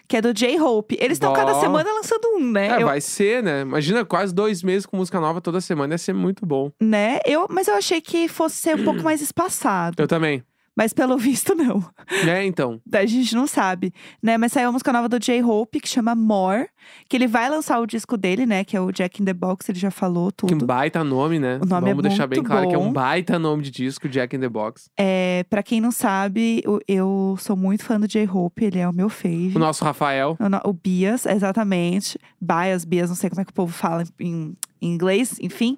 que 0.08 0.18
é 0.18 0.22
do 0.22 0.34
J-Hope. 0.34 0.98
Eles 1.00 1.16
estão 1.18 1.34
cada 1.34 1.54
semana 1.60 1.92
lançando 1.94 2.38
um, 2.38 2.52
né? 2.52 2.68
É, 2.68 2.82
eu, 2.82 2.88
vai 2.88 3.02
ser, 3.02 3.44
né? 3.44 3.62
Imagina 3.62 4.06
quase 4.06 4.34
dois 4.34 4.64
meses 4.64 4.86
com 4.86 4.98
música 4.98 5.20
nova 5.20 5.42
toda 5.42 5.60
semana, 5.62 5.94
ia 5.94 5.98
ser 5.98 6.14
muito 6.14 6.46
bom. 6.46 6.72
né? 6.82 7.20
Eu, 7.26 7.48
mas 7.50 7.68
eu 7.68 7.76
achei 7.76 8.02
que 8.02 8.28
fosse 8.28 8.56
ser 8.58 8.76
um 8.76 8.84
pouco 8.84 9.02
mais 9.04 9.22
espaçado. 9.22 10.02
Eu 10.02 10.08
também. 10.08 10.44
Mas 10.78 10.94
pelo 10.94 11.18
visto, 11.20 11.56
não. 11.56 11.84
É, 12.30 12.46
então. 12.46 12.80
A 12.94 13.06
gente 13.06 13.34
não 13.36 13.48
sabe, 13.48 13.92
né? 14.22 14.38
Mas 14.38 14.52
saiu 14.52 14.68
uma 14.68 14.74
música 14.74 14.94
nova 14.94 15.10
do 15.10 15.18
J-Hope, 15.20 15.80
que 15.80 15.90
chama 15.90 16.14
More. 16.14 16.68
Que 17.10 17.18
ele 17.18 17.28
vai 17.28 17.50
lançar 17.50 17.80
o 17.80 17.88
disco 17.88 18.16
dele, 18.16 18.46
né? 18.46 18.64
Que 18.64 18.78
é 18.78 18.80
o 18.82 18.92
Jack 18.92 19.22
in 19.22 19.26
the 19.26 19.34
Box, 19.34 19.70
ele 19.70 19.80
já 19.80 19.90
falou 19.92 20.32
Que 20.32 20.46
um 20.46 20.50
tudo. 20.50 20.66
baita 20.68 21.04
nome, 21.04 21.40
né? 21.40 21.60
O 21.62 21.66
nome 21.66 21.88
é 21.90 21.94
Vamos 21.94 22.04
deixar 22.04 22.28
bem 22.28 22.38
muito 22.40 22.48
claro 22.50 22.70
que 22.70 22.76
é 22.76 22.78
bom. 22.78 22.88
um 22.90 22.94
baita 22.94 23.40
nome 23.40 23.64
de 23.64 23.72
disco, 23.72 24.08
Jack 24.08 24.36
in 24.36 24.40
the 24.40 24.48
Box. 24.48 24.90
É, 24.96 25.44
pra 25.50 25.64
quem 25.64 25.82
não 25.82 25.92
sabe, 25.92 26.62
eu 26.88 27.36
sou 27.40 27.58
muito 27.58 27.84
fã 27.84 28.00
do 28.00 28.08
J-Hope, 28.08 28.64
ele 28.64 28.78
é 28.80 28.88
o 28.88 28.94
meu 28.94 29.10
fave. 29.10 29.54
O 29.56 29.60
nosso 29.60 29.84
Rafael. 29.84 30.38
O, 30.40 30.48
no- 30.48 30.62
o 30.64 30.72
Bias, 30.74 31.26
exatamente. 31.26 32.20
Bias, 32.40 32.86
Bias, 32.86 33.10
não 33.10 33.16
sei 33.16 33.30
como 33.30 33.42
é 33.42 33.46
que 33.46 33.52
o 33.52 33.56
povo 33.56 33.74
fala 33.74 34.04
em, 34.20 34.26
em 34.30 34.56
inglês, 34.82 35.36
enfim. 35.42 35.78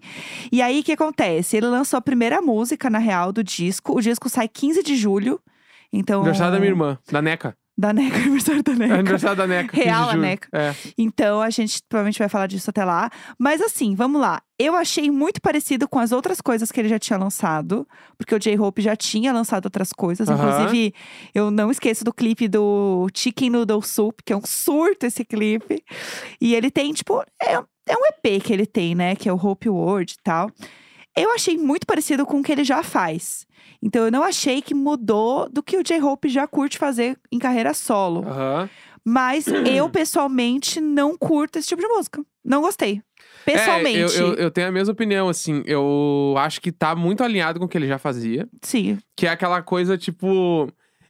E 0.51 0.61
aí, 0.61 0.79
o 0.79 0.83
que 0.83 0.91
acontece? 0.93 1.57
Ele 1.57 1.67
lançou 1.67 1.97
a 1.97 2.01
primeira 2.01 2.41
música, 2.41 2.89
na 2.89 2.99
real, 2.99 3.31
do 3.31 3.43
disco. 3.43 3.97
O 3.97 4.01
disco 4.01 4.29
sai 4.29 4.47
15 4.47 4.83
de 4.83 4.95
julho. 4.95 5.39
Então. 5.91 6.19
Aniversário 6.21 6.53
da 6.53 6.59
minha 6.59 6.71
irmã, 6.71 6.97
da 7.11 7.21
Neca. 7.21 7.55
Da 7.77 7.93
NECA, 7.93 8.17
aniversário 8.19 8.61
da 8.61 8.73
É 8.73 8.75
NECA. 8.75 8.93
aniversário 8.95 9.37
da 9.37 9.47
Neca. 9.47 9.69
15 9.69 9.81
de 9.83 9.89
Real 9.89 10.09
a. 10.09 10.15
Neca. 10.17 10.49
É. 10.51 10.75
Então 10.97 11.41
a 11.41 11.49
gente 11.49 11.79
provavelmente 11.87 12.19
vai 12.19 12.27
falar 12.27 12.45
disso 12.47 12.69
até 12.69 12.83
lá. 12.83 13.09
Mas 13.39 13.61
assim, 13.61 13.95
vamos 13.95 14.19
lá. 14.19 14.41
Eu 14.59 14.75
achei 14.75 15.09
muito 15.09 15.39
parecido 15.41 15.87
com 15.87 15.97
as 15.97 16.11
outras 16.11 16.41
coisas 16.41 16.73
que 16.73 16.79
ele 16.81 16.89
já 16.89 16.99
tinha 16.99 17.17
lançado, 17.17 17.87
porque 18.17 18.35
o 18.35 18.37
J-Hope 18.39 18.81
já 18.81 18.97
tinha 18.97 19.31
lançado 19.31 19.63
outras 19.67 19.93
coisas. 19.93 20.27
Aham. 20.27 20.43
Inclusive, 20.65 20.93
eu 21.33 21.49
não 21.49 21.71
esqueço 21.71 22.03
do 22.03 22.11
clipe 22.13 22.49
do 22.49 23.07
Chicken 23.15 23.51
Noodle 23.51 23.81
Soup, 23.81 24.19
que 24.25 24.33
é 24.33 24.35
um 24.35 24.45
surto 24.45 25.05
esse 25.05 25.23
clipe. 25.23 25.81
E 26.41 26.53
ele 26.55 26.69
tem, 26.69 26.91
tipo, 26.91 27.23
é, 27.41 27.63
é 27.89 27.95
um 27.97 28.05
EP 28.05 28.41
que 28.43 28.53
ele 28.53 28.65
tem, 28.65 28.95
né? 28.95 29.15
Que 29.15 29.27
é 29.27 29.33
o 29.33 29.35
Hope 29.35 29.67
World 29.69 30.13
e 30.13 30.23
tal. 30.23 30.49
Eu 31.17 31.31
achei 31.33 31.57
muito 31.57 31.85
parecido 31.85 32.25
com 32.25 32.39
o 32.39 32.43
que 32.43 32.51
ele 32.51 32.63
já 32.63 32.83
faz. 32.83 33.45
Então 33.81 34.05
eu 34.05 34.11
não 34.11 34.23
achei 34.23 34.61
que 34.61 34.73
mudou 34.73 35.49
do 35.49 35.61
que 35.63 35.77
o 35.77 35.83
J-Hope 35.83 36.29
já 36.29 36.47
curte 36.47 36.77
fazer 36.77 37.17
em 37.31 37.39
carreira 37.39 37.73
solo. 37.73 38.25
Aham. 38.27 38.69
Mas 39.03 39.47
eu, 39.47 39.89
pessoalmente, 39.89 40.79
não 40.79 41.17
curto 41.17 41.57
esse 41.57 41.67
tipo 41.69 41.81
de 41.81 41.87
música. 41.87 42.23
Não 42.43 42.61
gostei. 42.61 43.01
Pessoalmente. 43.45 43.97
É, 43.97 44.03
eu, 44.21 44.27
eu, 44.27 44.33
eu 44.35 44.51
tenho 44.51 44.67
a 44.67 44.71
mesma 44.71 44.91
opinião, 44.91 45.29
assim. 45.29 45.63
Eu 45.65 46.35
acho 46.37 46.61
que 46.61 46.71
tá 46.71 46.95
muito 46.95 47.23
alinhado 47.23 47.59
com 47.59 47.65
o 47.65 47.67
que 47.69 47.77
ele 47.77 47.87
já 47.87 47.97
fazia. 47.97 48.47
Sim. 48.61 48.99
Que 49.15 49.25
é 49.25 49.29
aquela 49.29 49.61
coisa, 49.61 49.97
tipo. 49.97 50.67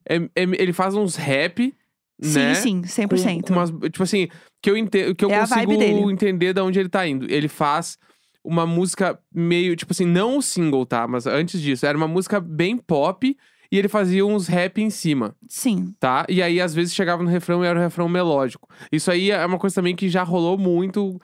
é- 0.08 0.18
é- 0.36 0.44
ele 0.58 0.72
faz 0.72 0.96
uns 0.96 1.16
rap, 1.16 1.74
né? 2.22 2.56
Sim, 2.56 2.84
sim, 2.86 3.04
100%. 3.08 3.42
Com, 3.42 3.48
com 3.48 3.54
umas, 3.54 3.70
tipo 3.70 4.04
assim, 4.04 4.28
que 4.62 4.70
eu, 4.70 4.78
ente, 4.78 5.14
que 5.16 5.26
eu 5.26 5.32
É 5.32 5.40
consigo 5.40 5.74
entender 6.12 6.54
de 6.54 6.62
onde 6.62 6.80
ele 6.80 6.90
tá 6.90 7.08
indo. 7.08 7.26
Ele 7.32 7.48
faz 7.48 7.98
uma 8.44 8.66
música 8.66 9.20
meio, 9.34 9.76
tipo 9.76 9.92
assim, 9.94 10.06
não 10.06 10.38
o 10.38 10.42
single, 10.42 10.86
tá? 10.86 11.08
Mas 11.08 11.28
antes 11.28 11.62
disso, 11.62 11.86
era 11.86 11.98
uma 11.98 12.08
música 12.08 12.40
bem 12.40 12.78
pop 12.78 13.36
e 13.72 13.78
ele 13.78 13.88
fazia 13.88 14.26
uns 14.26 14.48
rap 14.48 14.82
em 14.82 14.90
cima, 14.90 15.36
Sim. 15.48 15.94
tá? 16.00 16.26
E 16.28 16.42
aí, 16.42 16.60
às 16.60 16.74
vezes, 16.74 16.94
chegava 16.94 17.22
no 17.22 17.30
refrão 17.30 17.64
e 17.64 17.68
era 17.68 17.78
um 17.78 17.82
refrão 17.82 18.10
melódico. 18.10 18.68
Isso 18.92 19.12
aí 19.12 19.30
é 19.30 19.46
uma 19.46 19.60
coisa 19.60 19.76
também 19.76 19.96
que 19.96 20.10
já 20.10 20.24
rolou 20.24 20.58
muito. 20.58 21.20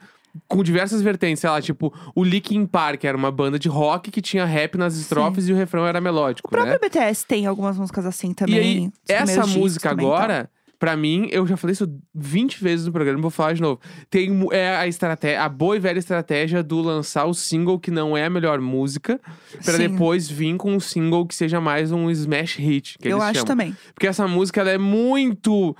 Com 0.46 0.62
diversas 0.62 1.00
vertentes, 1.00 1.40
sei 1.40 1.48
lá, 1.48 1.62
tipo, 1.62 1.90
o 2.14 2.22
Linkin 2.22 2.66
Park 2.66 3.04
era 3.04 3.16
uma 3.16 3.32
banda 3.32 3.58
de 3.58 3.68
rock 3.70 4.10
que 4.10 4.20
tinha 4.20 4.44
rap 4.44 4.76
nas 4.76 4.94
estrofes 4.94 5.48
e 5.48 5.52
o 5.52 5.56
refrão 5.56 5.86
era 5.86 5.98
melódico, 5.98 6.48
O 6.48 6.50
próprio 6.50 6.74
né? 6.74 6.78
BTS 6.78 7.26
tem 7.26 7.46
algumas 7.46 7.78
músicas 7.78 8.04
assim 8.04 8.34
também. 8.34 8.54
E 8.54 8.60
aí, 8.60 8.90
essa 9.08 9.46
música 9.46 9.88
também, 9.88 10.06
então. 10.06 10.48
Pra 10.78 10.96
mim, 10.96 11.28
eu 11.30 11.46
já 11.46 11.56
falei 11.56 11.72
isso 11.72 11.86
20 12.14 12.62
vezes 12.62 12.86
no 12.86 12.92
programa, 12.92 13.20
vou 13.20 13.30
falar 13.30 13.52
de 13.54 13.62
novo. 13.62 13.80
Tem 14.10 14.30
é 14.52 14.76
a 14.76 14.86
estratégia, 14.86 15.42
a 15.42 15.48
boa 15.48 15.76
e 15.76 15.78
velha 15.78 15.98
estratégia 15.98 16.62
do 16.62 16.80
lançar 16.80 17.24
o 17.24 17.34
single 17.34 17.78
que 17.78 17.90
não 17.90 18.16
é 18.16 18.24
a 18.24 18.30
melhor 18.30 18.60
música, 18.60 19.20
pra 19.64 19.74
Sim. 19.74 19.88
depois 19.88 20.28
vir 20.28 20.56
com 20.56 20.74
um 20.74 20.80
single 20.80 21.26
que 21.26 21.34
seja 21.34 21.60
mais 21.60 21.92
um 21.92 22.10
smash 22.10 22.56
hit, 22.56 22.98
que 22.98 23.08
Eu 23.08 23.20
acho 23.20 23.40
chamam. 23.40 23.46
também. 23.46 23.76
Porque 23.94 24.06
essa 24.06 24.26
música 24.28 24.60
ela 24.60 24.70
é 24.70 24.78
muito 24.78 25.76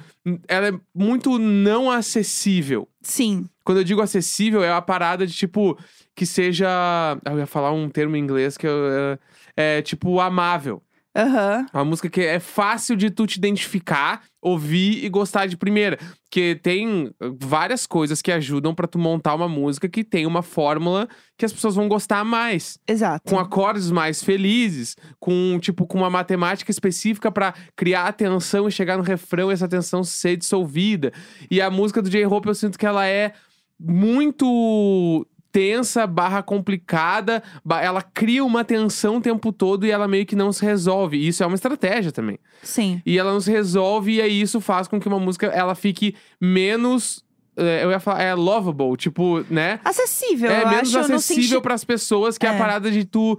ela 0.49 0.69
é 0.69 0.73
muito 0.95 1.39
não 1.39 1.91
acessível. 1.91 2.89
Sim. 3.03 3.47
Quando 3.65 3.79
eu 3.79 3.85
digo 3.85 4.01
acessível, 4.01 4.63
é 4.65 4.73
uma 4.73 4.83
parada 4.83 5.27
de 5.27 5.33
tipo 5.33 5.79
que 6.15 6.25
seja, 6.25 6.67
ah, 6.69 7.31
eu 7.31 7.39
ia 7.39 7.47
falar 7.47 7.73
um 7.73 7.89
termo 7.89 8.17
em 8.17 8.21
inglês 8.21 8.57
que 8.57 8.67
eu, 8.67 9.19
é, 9.57 9.79
é 9.79 9.83
tipo 9.83 10.19
amável. 10.21 10.83
Aham. 11.17 11.67
Uma 11.73 11.85
música 11.85 12.11
que 12.11 12.21
é 12.21 12.39
fácil 12.39 12.95
de 12.95 13.11
tu 13.11 13.27
te 13.27 13.39
identificar, 13.39 14.23
ouvir 14.43 15.03
e 15.03 15.09
gostar 15.09 15.47
de 15.47 15.57
primeira. 15.57 15.99
Porque 16.25 16.55
tem 16.55 17.07
uh, 17.07 17.13
várias 17.41 17.87
coisas 17.87 18.21
que 18.21 18.31
ajudam 18.31 18.75
pra 18.75 18.87
tu 18.87 18.99
montar 18.99 19.35
uma 19.35 19.49
música 19.49 19.89
que 19.89 20.05
tem 20.05 20.27
uma 20.27 20.43
fórmula 20.43 21.09
que 21.39 21.47
as 21.47 21.53
pessoas 21.53 21.75
vão 21.75 21.89
gostar 21.89 22.23
mais. 22.23 22.79
Exato. 22.87 23.31
Com 23.31 23.39
acordes 23.39 23.91
mais 23.91 24.23
felizes, 24.23 24.95
com 25.19 25.59
tipo 25.59 25.87
com 25.87 25.97
uma 25.97 26.11
matemática 26.11 26.71
específica 26.71 27.33
pra 27.33 27.55
criar 27.75 28.05
atenção 28.05 28.69
e 28.69 28.73
chegar 28.73 28.99
no 28.99 29.03
refrão 29.03 29.51
e 29.51 29.55
essa 29.55 29.65
atenção 29.65 30.05
ser 30.05 30.37
dissolvida. 30.37 31.13
E 31.51 31.63
a 31.63 31.71
música 31.71 32.03
do 32.03 32.11
J-Hope 32.11 32.49
eu 32.49 32.55
sinto 32.55 32.79
que 32.79 32.85
ela 32.85 33.07
é 33.07 33.33
muito 33.81 35.27
tensa, 35.57 36.07
barra 36.07 36.43
complicada, 36.43 37.43
ela 37.81 38.03
cria 38.03 38.45
uma 38.45 38.63
tensão 38.63 39.17
o 39.17 39.21
tempo 39.23 39.51
todo 39.51 39.87
e 39.87 39.91
ela 39.91 40.07
meio 40.07 40.27
que 40.27 40.37
não 40.37 40.53
se 40.53 40.63
resolve. 40.63 41.17
Isso 41.27 41.43
é 41.43 41.47
uma 41.47 41.55
estratégia 41.55 42.13
também. 42.13 42.39
Sim. 42.63 43.01
E 43.07 43.19
ela 43.19 43.33
não 43.33 43.41
se 43.41 43.51
resolve 43.51 44.17
e 44.17 44.21
aí 44.21 44.39
isso 44.39 44.61
faz 44.61 44.87
com 44.87 45.01
que 45.01 45.09
uma 45.09 45.19
música 45.19 45.47
ela 45.47 45.75
fique 45.75 46.15
menos 46.39 47.25
é, 47.57 47.83
eu 47.83 47.91
ia 47.91 47.99
falar, 47.99 48.21
é 48.21 48.35
lovable, 48.35 48.99
tipo, 48.99 49.43
né? 49.49 49.81
Acessível, 49.83 50.51
é 50.51 50.69
menos 50.69 50.95
acho, 50.95 51.15
acessível 51.15 51.43
sentido... 51.43 51.63
pras 51.63 51.85
pessoas, 51.85 52.37
que 52.37 52.45
é. 52.45 52.51
a 52.51 52.53
É. 52.53 52.59
parada 52.59 52.91
de 52.91 53.07
tu, 53.07 53.39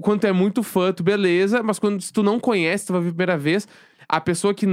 quando 0.00 0.22
tu 0.22 0.26
é 0.26 0.32
muito 0.32 0.62
fã, 0.62 0.90
tu 0.90 1.02
beleza, 1.02 1.62
mas 1.62 1.78
quando 1.78 2.00
se 2.00 2.10
tu 2.10 2.22
não 2.22 2.40
conhece, 2.40 2.86
tu 2.86 2.94
vai 2.94 3.02
ver 3.02 3.08
a 3.08 3.12
primeira 3.12 3.36
vez, 3.36 3.68
a 4.08 4.22
pessoa 4.22 4.54
que 4.54 4.66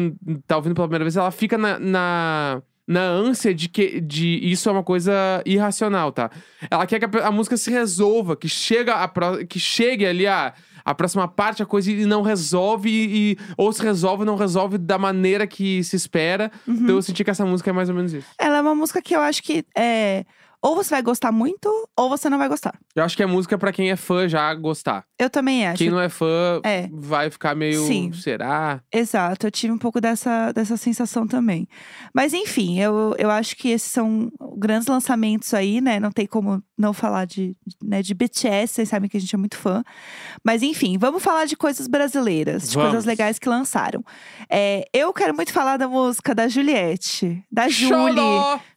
tá 0.48 0.56
ouvindo 0.56 0.74
pela 0.76 0.88
primeira 0.88 1.04
vez, 1.04 1.18
ela 1.18 1.30
fica 1.30 1.58
na, 1.58 1.78
na, 1.78 2.62
na 2.88 3.02
ânsia 3.02 3.54
de 3.54 3.68
que 3.68 4.00
de 4.00 4.40
isso 4.44 4.70
é 4.70 4.72
uma 4.72 4.84
coisa 4.84 5.42
irracional, 5.46 6.12
tá? 6.12 6.30
Ela 6.70 6.86
quer 6.86 7.00
que 7.00 7.18
a, 7.18 7.28
a 7.28 7.32
música 7.32 7.58
se 7.58 7.72
resolva, 7.72 8.36
que 8.36 8.48
chega 8.48 8.96
a, 8.96 9.46
que 9.46 9.60
chegue 9.60 10.06
ali 10.06 10.28
a 10.28 10.54
a 10.86 10.94
próxima 10.94 11.28
parte, 11.28 11.64
a 11.64 11.66
coisa 11.66 11.92
e 11.92 12.06
não 12.06 12.22
resolve, 12.22 12.88
e, 12.92 13.32
e- 13.32 13.38
ou 13.58 13.74
se 13.74 13.82
resolve, 13.82 14.24
não 14.24 14.36
resolve 14.36 14.78
da 14.78 15.00
maneira 15.00 15.48
que 15.48 15.84
se 15.84 15.96
espera. 15.96 16.52
Uhum. 16.68 16.76
Então 16.76 16.96
eu 16.96 17.02
senti 17.02 17.24
que 17.24 17.32
essa 17.32 17.44
música 17.44 17.72
é 17.72 17.74
mais 17.74 17.90
ou 17.90 17.96
menos 17.96 18.14
isso. 18.14 18.28
Ela 18.38 18.58
é 18.58 18.62
uma 18.62 18.76
música 18.76 19.02
que 19.02 19.16
eu 19.16 19.20
acho 19.20 19.42
que 19.42 19.66
é... 19.76 20.24
Ou 20.66 20.76
você 20.76 20.90
vai 20.96 21.02
gostar 21.04 21.32
muito, 21.32 21.70
ou 21.96 22.10
você 22.10 22.28
não 22.28 22.40
vai 22.40 22.48
gostar. 22.50 22.74
Eu 22.96 23.04
acho 23.04 23.16
que 23.16 23.22
é 23.22 23.26
música 23.28 23.56
pra 23.56 23.72
quem 23.72 23.92
é 23.92 23.96
fã 23.96 24.28
já 24.28 24.52
gostar. 24.56 25.06
Eu 25.20 25.30
também 25.30 25.68
acho. 25.68 25.78
Quem 25.78 25.92
não 25.92 26.00
é 26.02 26.10
fã 26.10 26.60
É. 26.64 26.90
vai 26.92 27.30
ficar 27.30 27.54
meio. 27.54 27.86
Sim. 27.86 28.12
Será? 28.14 28.82
Exato, 28.92 29.46
eu 29.46 29.52
tive 29.52 29.72
um 29.72 29.78
pouco 29.78 30.02
dessa, 30.02 30.52
dessa 30.54 30.76
sensação 30.76 31.28
também. 31.28 31.68
Mas 32.16 32.34
enfim, 32.34 32.80
eu, 32.80 33.14
eu 33.20 33.30
acho 33.30 33.56
que 33.56 33.70
esses 33.70 33.92
são 33.92 34.32
grandes 34.58 34.88
lançamentos 34.88 35.54
aí, 35.54 35.80
né? 35.80 36.00
Não 36.00 36.12
tem 36.12 36.26
como 36.26 36.64
não 36.76 36.94
falar 36.94 37.26
de, 37.26 37.56
né, 37.84 38.02
de 38.02 38.14
BTS, 38.16 38.74
vocês 38.74 38.90
sabem 38.90 39.08
que 39.08 39.18
a 39.18 39.20
gente 39.20 39.36
é 39.36 39.38
muito 39.38 39.58
fã. 39.58 39.84
Mas 40.44 40.64
enfim, 40.64 40.98
vamos 40.98 41.22
falar 41.22 41.46
de 41.46 41.56
coisas 41.56 41.88
brasileiras, 41.88 42.68
de 42.70 42.76
Vamos. 42.76 42.90
coisas 42.90 43.06
legais 43.06 43.38
que 43.38 43.48
lançaram. 43.48 44.04
É, 44.50 44.84
eu 44.92 45.14
quero 45.14 45.36
muito 45.36 45.54
falar 45.54 45.78
da 45.78 45.88
música 45.88 46.34
da 46.34 46.48
Juliette, 46.48 47.44
da 47.52 47.70
Julie. 47.70 48.16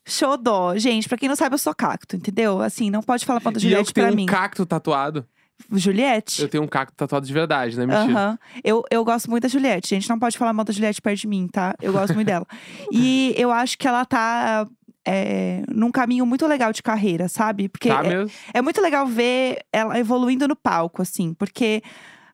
Xodó. 0.08 0.76
Gente, 0.76 1.08
pra 1.08 1.18
quem 1.18 1.28
não 1.28 1.36
sabe, 1.36 1.54
eu 1.54 1.58
sou 1.58 1.74
cacto, 1.74 2.16
entendeu? 2.16 2.60
Assim, 2.60 2.90
não 2.90 3.02
pode 3.02 3.24
falar 3.26 3.40
ponta 3.40 3.58
E 3.58 3.62
eu 3.64 3.70
Juliette 3.70 3.92
tenho 3.94 4.08
um 4.22 4.26
cacto 4.26 4.64
tatuado. 4.66 5.26
Juliette? 5.72 6.40
Eu 6.42 6.48
tenho 6.48 6.62
um 6.62 6.68
cacto 6.68 6.94
tatuado 6.96 7.26
de 7.26 7.32
verdade, 7.32 7.76
né? 7.76 7.84
Mentira. 7.84 8.04
Aham. 8.18 8.38
Eu, 8.64 8.82
eu 8.90 9.04
gosto 9.04 9.28
muito 9.28 9.42
da 9.42 9.48
Juliette. 9.48 9.88
Gente, 9.88 10.08
não 10.08 10.18
pode 10.18 10.38
falar 10.38 10.52
mal 10.52 10.64
da 10.64 10.72
Juliette 10.72 11.02
perto 11.02 11.20
de 11.20 11.26
mim, 11.26 11.48
tá? 11.50 11.74
Eu 11.82 11.92
gosto 11.92 12.14
muito 12.14 12.26
dela. 12.26 12.46
E 12.92 13.34
eu 13.36 13.50
acho 13.50 13.76
que 13.76 13.86
ela 13.86 14.04
tá 14.04 14.66
é, 15.04 15.62
num 15.68 15.90
caminho 15.90 16.24
muito 16.24 16.46
legal 16.46 16.72
de 16.72 16.82
carreira, 16.82 17.28
sabe? 17.28 17.68
Porque 17.68 17.88
Tá 17.88 18.04
é, 18.04 18.08
mesmo? 18.08 18.30
é 18.54 18.62
muito 18.62 18.80
legal 18.80 19.06
ver 19.06 19.58
ela 19.72 19.98
evoluindo 19.98 20.46
no 20.48 20.54
palco, 20.56 21.02
assim. 21.02 21.34
Porque, 21.34 21.82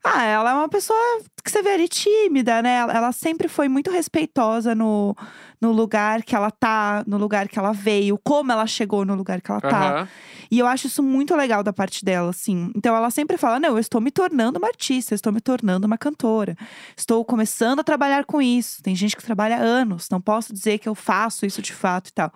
ah, 0.05 0.23
ela 0.23 0.51
é 0.51 0.55
uma 0.55 0.69
pessoa 0.69 0.99
que 1.43 1.51
você 1.51 1.63
vê 1.63 1.71
ali 1.71 1.89
tímida, 1.89 2.61
né? 2.61 2.77
Ela, 2.77 3.11
sempre 3.11 3.49
foi 3.49 3.69
muito 3.69 3.91
respeitosa 3.91 4.75
no, 4.75 5.17
no 5.61 5.73
lugar 5.73 6.23
que 6.23 6.37
ela 6.37 6.51
tá, 6.51 7.03
no 7.07 7.17
lugar 7.17 7.49
que 7.49 7.59
ela 7.59 7.73
veio, 7.73 8.19
como 8.23 8.53
ela 8.53 8.67
chegou 8.67 9.05
no 9.05 9.15
lugar 9.15 9.41
que 9.41 9.51
ela 9.51 9.61
tá. 9.61 9.95
Aham. 9.95 10.09
E 10.51 10.59
eu 10.59 10.67
acho 10.67 10.87
isso 10.87 11.03
muito 11.03 11.35
legal 11.35 11.63
da 11.63 11.73
parte 11.73 12.05
dela, 12.05 12.31
assim. 12.31 12.71
Então 12.77 12.95
ela 12.95 13.11
sempre 13.11 13.37
fala: 13.37 13.59
não, 13.59 13.71
eu 13.71 13.79
estou 13.79 14.01
me 14.01 14.11
tornando 14.11 14.59
uma 14.59 14.69
artista, 14.69 15.15
eu 15.15 15.17
estou 15.17 15.33
me 15.33 15.41
tornando 15.41 15.87
uma 15.87 15.99
cantora. 15.99 16.57
Estou 16.97 17.25
começando 17.25 17.81
a 17.81 17.85
trabalhar 17.85 18.25
com 18.25 18.41
isso. 18.41 18.83
Tem 18.83 18.95
gente 18.95 19.17
que 19.17 19.23
trabalha 19.23 19.57
anos, 19.57 20.09
não 20.11 20.21
posso 20.21 20.53
dizer 20.53 20.79
que 20.79 20.89
eu 20.89 20.95
faço 20.95 21.47
isso 21.47 21.63
de 21.63 21.73
fato 21.73 22.09
e 22.09 22.13
tal. 22.13 22.33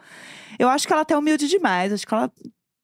Eu 0.59 0.69
acho 0.69 0.87
que 0.87 0.93
ela 0.93 1.05
tá 1.05 1.19
humilde 1.19 1.49
demais, 1.49 1.93
acho 1.93 2.07
que 2.07 2.15
ela. 2.15 2.31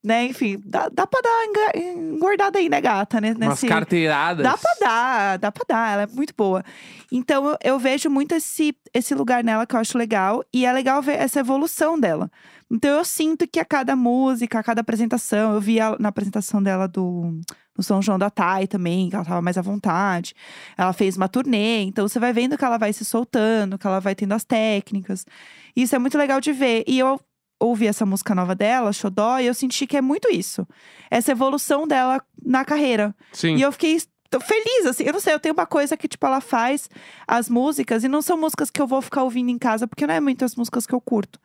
Né, 0.05 0.25
enfim, 0.27 0.61
dá, 0.63 0.87
dá 0.93 1.07
pra 1.07 1.19
dar 1.19 1.79
engordada 1.79 2.59
aí, 2.59 2.69
né, 2.69 2.79
gata? 2.79 3.19
Né, 3.19 3.29
Umas 3.31 3.49
nesse- 3.49 3.67
carteiradas. 3.67 4.43
Dá 4.43 4.55
pra 4.55 4.71
dar, 4.79 5.37
dá 5.39 5.51
pra 5.51 5.65
dar, 5.67 5.93
ela 5.93 6.01
é 6.03 6.07
muito 6.07 6.31
boa. 6.37 6.63
Então 7.11 7.43
eu, 7.49 7.57
eu 7.63 7.79
vejo 7.79 8.07
muito 8.07 8.35
esse, 8.35 8.75
esse 8.93 9.15
lugar 9.15 9.43
nela 9.43 9.65
que 9.65 9.75
eu 9.75 9.79
acho 9.79 9.97
legal, 9.97 10.43
e 10.53 10.63
é 10.63 10.71
legal 10.71 11.01
ver 11.01 11.13
essa 11.19 11.39
evolução 11.39 11.99
dela. 11.99 12.29
Então 12.69 12.91
eu 12.91 13.03
sinto 13.03 13.47
que 13.47 13.59
a 13.59 13.65
cada 13.65 13.95
música, 13.95 14.59
a 14.59 14.63
cada 14.63 14.81
apresentação, 14.81 15.55
eu 15.55 15.59
vi 15.61 15.79
ela 15.79 15.97
na 15.99 16.09
apresentação 16.09 16.61
dela 16.61 16.87
do 16.87 17.39
no 17.77 17.83
São 17.83 17.99
João 18.01 18.17
da 18.19 18.29
Thay 18.29 18.67
também, 18.67 19.09
que 19.09 19.15
ela 19.15 19.25
tava 19.25 19.41
mais 19.41 19.57
à 19.57 19.61
vontade. 19.61 20.33
Ela 20.77 20.93
fez 20.93 21.17
uma 21.17 21.27
turnê, 21.27 21.81
então 21.81 22.07
você 22.07 22.19
vai 22.19 22.31
vendo 22.31 22.57
que 22.57 22.63
ela 22.63 22.77
vai 22.77 22.93
se 22.93 23.03
soltando, 23.03 23.77
que 23.77 23.85
ela 23.87 23.99
vai 23.99 24.13
tendo 24.15 24.33
as 24.33 24.43
técnicas. 24.45 25.25
Isso 25.75 25.95
é 25.95 25.99
muito 25.99 26.15
legal 26.17 26.39
de 26.39 26.53
ver. 26.53 26.83
E 26.87 26.97
eu 26.99 27.19
ouvi 27.59 27.87
essa 27.87 28.05
música 28.05 28.35
nova 28.35 28.53
dela, 28.55 28.91
Xodó, 28.91 29.39
e 29.39 29.47
eu 29.47 29.53
senti 29.53 29.87
que 29.87 29.97
é 29.97 30.01
muito 30.01 30.29
isso. 30.31 30.67
Essa 31.09 31.31
evolução 31.31 31.87
dela 31.87 32.21
na 32.43 32.65
carreira. 32.65 33.15
Sim. 33.31 33.55
E 33.55 33.61
eu 33.61 33.71
fiquei 33.71 33.99
feliz, 34.41 34.85
assim. 34.85 35.03
Eu 35.03 35.13
não 35.13 35.19
sei, 35.19 35.33
eu 35.33 35.39
tenho 35.39 35.53
uma 35.53 35.65
coisa 35.65 35.95
que, 35.95 36.07
tipo, 36.07 36.25
ela 36.25 36.41
faz 36.41 36.89
as 37.27 37.49
músicas, 37.49 38.03
e 38.03 38.07
não 38.07 38.21
são 38.21 38.37
músicas 38.37 38.69
que 38.69 38.81
eu 38.81 38.87
vou 38.87 39.01
ficar 39.01 39.23
ouvindo 39.23 39.49
em 39.49 39.57
casa, 39.57 39.87
porque 39.87 40.05
não 40.05 40.13
é 40.13 40.19
muito 40.19 40.43
as 40.43 40.55
músicas 40.55 40.85
que 40.85 40.93
eu 40.93 41.01
curto. 41.01 41.39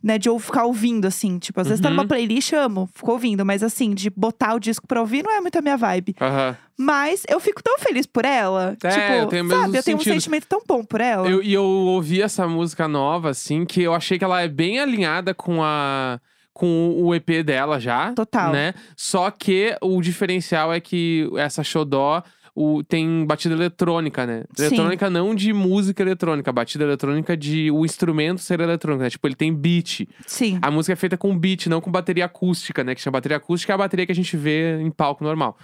Né, 0.00 0.16
de 0.16 0.28
eu 0.28 0.38
ficar 0.38 0.64
ouvindo, 0.64 1.06
assim. 1.06 1.40
Tipo, 1.40 1.60
às 1.60 1.66
vezes 1.66 1.82
tá 1.82 1.88
Uhum. 1.88 1.96
numa 1.96 2.06
playlist, 2.06 2.52
amo, 2.52 2.88
fico 2.94 3.10
ouvindo. 3.10 3.44
Mas 3.44 3.64
assim, 3.64 3.92
de 3.92 4.08
botar 4.10 4.54
o 4.54 4.60
disco 4.60 4.86
pra 4.86 5.00
ouvir 5.00 5.24
não 5.24 5.32
é 5.32 5.40
muito 5.40 5.58
a 5.58 5.60
minha 5.60 5.76
vibe. 5.76 6.14
Aham. 6.20 6.56
Mas 6.78 7.24
eu 7.28 7.40
fico 7.40 7.60
tão 7.60 7.76
feliz 7.80 8.06
por 8.06 8.24
ela. 8.24 8.76
É, 8.84 8.88
tipo, 8.90 9.12
eu 9.12 9.26
tenho 9.26 9.48
sabe? 9.48 9.76
Eu 9.76 9.82
tenho 9.82 9.96
um 9.96 10.00
sentido. 10.00 10.14
sentimento 10.14 10.46
tão 10.46 10.62
bom 10.66 10.84
por 10.84 11.00
ela. 11.00 11.28
Eu- 11.28 11.42
E 11.42 11.52
eu, 11.52 11.64
ouvi 11.64 12.22
essa 12.22 12.46
música 12.46 12.86
nova, 12.86 13.30
assim, 13.30 13.64
que 13.64 13.82
eu 13.82 13.92
achei 13.92 14.16
que 14.18 14.24
ela 14.24 14.40
é 14.40 14.46
bem 14.46 14.78
alinhada 14.78 15.34
com 15.34 15.62
a. 15.62 16.20
Com 16.52 16.92
o 17.00 17.14
EP 17.14 17.42
dela 17.44 17.78
já. 17.78 18.12
Total. 18.14 18.50
Né? 18.52 18.74
Só 18.96 19.30
que 19.30 19.76
o 19.80 20.00
diferencial 20.02 20.72
é 20.72 20.80
que 20.80 21.28
essa 21.36 21.62
Xodó 21.62 22.20
o, 22.60 22.82
tem 22.82 23.24
batida 23.24 23.54
eletrônica, 23.54 24.26
né? 24.26 24.42
Sim. 24.56 24.64
Eletrônica 24.66 25.08
não 25.08 25.34
de 25.34 25.52
música 25.52 26.02
eletrônica, 26.02 26.50
batida 26.52 26.82
eletrônica 26.84 27.36
de 27.36 27.70
o 27.70 27.84
instrumento 27.84 28.40
ser 28.40 28.60
eletrônico, 28.60 29.04
né? 29.04 29.10
Tipo, 29.10 29.28
ele 29.28 29.36
tem 29.36 29.54
beat. 29.54 30.08
Sim. 30.26 30.58
A 30.60 30.70
música 30.70 30.92
é 30.92 30.96
feita 30.96 31.16
com 31.16 31.38
beat, 31.38 31.66
não 31.68 31.80
com 31.80 31.90
bateria 31.90 32.24
acústica, 32.24 32.82
né? 32.82 32.94
Que 32.94 33.00
chama 33.00 33.12
bateria 33.18 33.36
acústica 33.36 33.72
é 33.72 33.74
a 33.74 33.78
bateria 33.78 34.04
que 34.06 34.12
a 34.12 34.14
gente 34.14 34.36
vê 34.36 34.80
em 34.80 34.90
palco 34.90 35.22
normal. 35.22 35.56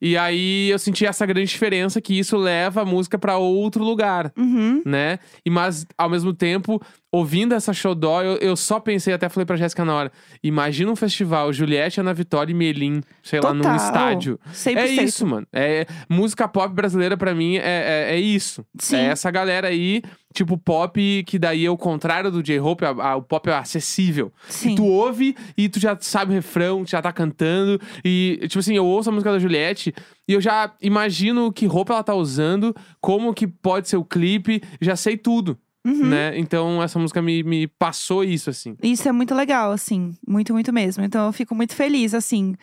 E 0.00 0.16
aí 0.16 0.68
eu 0.70 0.80
senti 0.80 1.06
essa 1.06 1.24
grande 1.24 1.48
diferença 1.48 2.00
que 2.00 2.18
isso 2.18 2.36
leva 2.36 2.82
a 2.82 2.84
música 2.84 3.16
pra 3.16 3.36
outro 3.36 3.84
lugar, 3.84 4.32
Uhum. 4.36 4.82
né? 4.84 5.20
E 5.46 5.50
mas 5.50 5.86
ao 5.96 6.10
mesmo 6.10 6.32
tempo, 6.34 6.82
ouvindo 7.12 7.54
essa 7.54 7.74
xodó, 7.74 8.22
eu, 8.22 8.36
eu 8.38 8.56
só 8.56 8.80
pensei, 8.80 9.12
até 9.12 9.28
falei 9.28 9.44
pra 9.44 9.54
Jéssica 9.56 9.84
na 9.84 9.94
hora, 9.94 10.12
imagina 10.42 10.90
um 10.90 10.96
festival, 10.96 11.52
Juliette, 11.52 12.00
Ana 12.00 12.14
Vitória 12.14 12.50
e 12.50 12.54
Melim, 12.54 13.02
sei 13.22 13.38
lá, 13.38 13.52
num 13.52 13.60
Total. 13.60 13.76
estádio. 13.76 14.40
100%. 14.50 14.76
É 14.78 14.86
isso, 14.86 15.26
mano. 15.26 15.46
É, 15.52 15.86
música 16.08 16.48
pop 16.48 16.74
brasileira 16.74 17.14
pra 17.14 17.34
mim 17.34 17.56
é, 17.56 18.08
é, 18.08 18.14
é 18.14 18.18
isso. 18.18 18.64
Sim. 18.78 18.96
É 18.96 19.04
essa 19.08 19.30
galera 19.30 19.68
aí, 19.68 20.02
tipo 20.32 20.56
pop, 20.56 21.22
que 21.26 21.38
daí 21.38 21.66
é 21.66 21.70
o 21.70 21.76
contrário 21.76 22.30
do 22.30 22.42
J-Hope, 22.42 22.82
o 22.84 23.22
pop 23.22 23.50
é 23.50 23.54
acessível. 23.54 24.32
Sim. 24.48 24.74
Tu 24.74 24.84
ouve 24.86 25.36
e 25.54 25.68
tu 25.68 25.78
já 25.78 25.94
sabe 26.00 26.32
o 26.32 26.34
refrão, 26.34 26.82
tu 26.82 26.90
já 26.90 27.02
tá 27.02 27.12
cantando. 27.12 27.78
E, 28.02 28.38
tipo 28.42 28.60
assim, 28.60 28.74
eu 28.74 28.86
ouço 28.86 29.10
a 29.10 29.12
música 29.12 29.32
da 29.32 29.38
Juliette 29.38 29.94
e 30.26 30.32
eu 30.32 30.40
já 30.40 30.72
imagino 30.80 31.52
que 31.52 31.66
roupa 31.66 31.92
ela 31.92 32.02
tá 32.02 32.14
usando, 32.14 32.74
como 33.02 33.34
que 33.34 33.46
pode 33.46 33.86
ser 33.88 33.98
o 33.98 34.04
clipe, 34.04 34.62
já 34.80 34.96
sei 34.96 35.18
tudo, 35.18 35.58
Uhum. 35.84 36.06
né? 36.06 36.38
Então 36.38 36.80
essa 36.80 36.96
música 36.98 37.20
me, 37.20 37.42
me 37.42 37.66
passou 37.66 38.22
isso, 38.22 38.48
assim. 38.48 38.76
Isso 38.82 39.08
é 39.08 39.12
muito 39.12 39.34
legal, 39.34 39.72
assim. 39.72 40.14
Muito, 40.26 40.52
muito 40.52 40.72
mesmo. 40.72 41.02
Então 41.02 41.26
eu 41.26 41.32
fico 41.32 41.54
muito 41.54 41.74
feliz, 41.74 42.14
assim. 42.14 42.54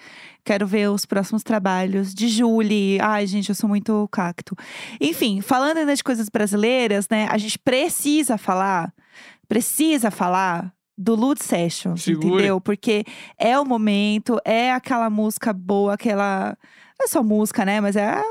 Quero 0.46 0.66
ver 0.66 0.90
os 0.90 1.06
próximos 1.06 1.44
trabalhos 1.44 2.14
de 2.14 2.30
Julie. 2.30 3.00
Ai, 3.02 3.28
gente, 3.28 3.50
eu 3.50 3.56
sou 3.56 3.68
muito 3.68 4.08
cacto. 4.12 4.56
Enfim, 5.02 5.42
falando 5.42 5.78
ainda 5.78 5.96
de 5.96 6.04
coisas 6.04 6.30
brasileiras, 6.30 7.10
né? 7.10 7.28
A 7.30 7.38
gente 7.38 7.60
precisa 7.60 8.38
falar, 8.38 8.94
precisa 9.50 10.10
falar 10.10 10.74
do 10.98 11.16
Lud 11.16 11.42
Sessions, 11.42 12.04
Segure. 12.04 12.28
entendeu? 12.28 12.60
Porque 12.60 13.06
é 13.38 13.58
o 13.60 13.66
momento, 13.66 14.38
é 14.44 14.72
aquela 14.72 15.10
música 15.10 15.54
boa, 15.54 15.94
aquela. 15.94 16.58
Não 17.00 17.06
é 17.06 17.08
só 17.08 17.24
música, 17.24 17.64
né? 17.64 17.80
Mas 17.80 17.96
é. 17.96 18.22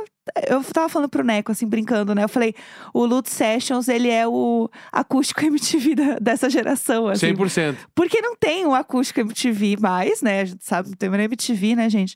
Eu 0.46 0.62
tava 0.62 0.90
falando 0.90 1.09
pro 1.09 1.24
Neco, 1.24 1.50
assim, 1.50 1.66
brincando, 1.66 2.14
né? 2.14 2.22
Eu 2.22 2.28
falei, 2.28 2.54
o 2.92 3.07
Lud 3.07 3.26
Sessions, 3.31 3.88
ele 3.88 4.11
é 4.11 4.28
o 4.28 4.68
acústico 4.92 5.40
MTV 5.46 5.94
da- 5.94 6.18
dessa 6.18 6.50
geração, 6.50 7.09
assim. 7.09 7.33
100%. 7.35 7.76
Porque 7.94 8.20
não 8.20 8.37
tem 8.37 8.66
um 8.66 8.74
acústico 8.74 9.20
MTV 9.20 9.78
mais, 9.81 10.20
né? 10.20 10.42
A 10.42 10.44
gente 10.44 10.62
sabe, 10.64 10.90
não 10.90 10.96
tem 10.98 11.09
mais 11.09 11.22
MTV, 11.24 11.76
né, 11.76 11.88
gente? 11.88 12.14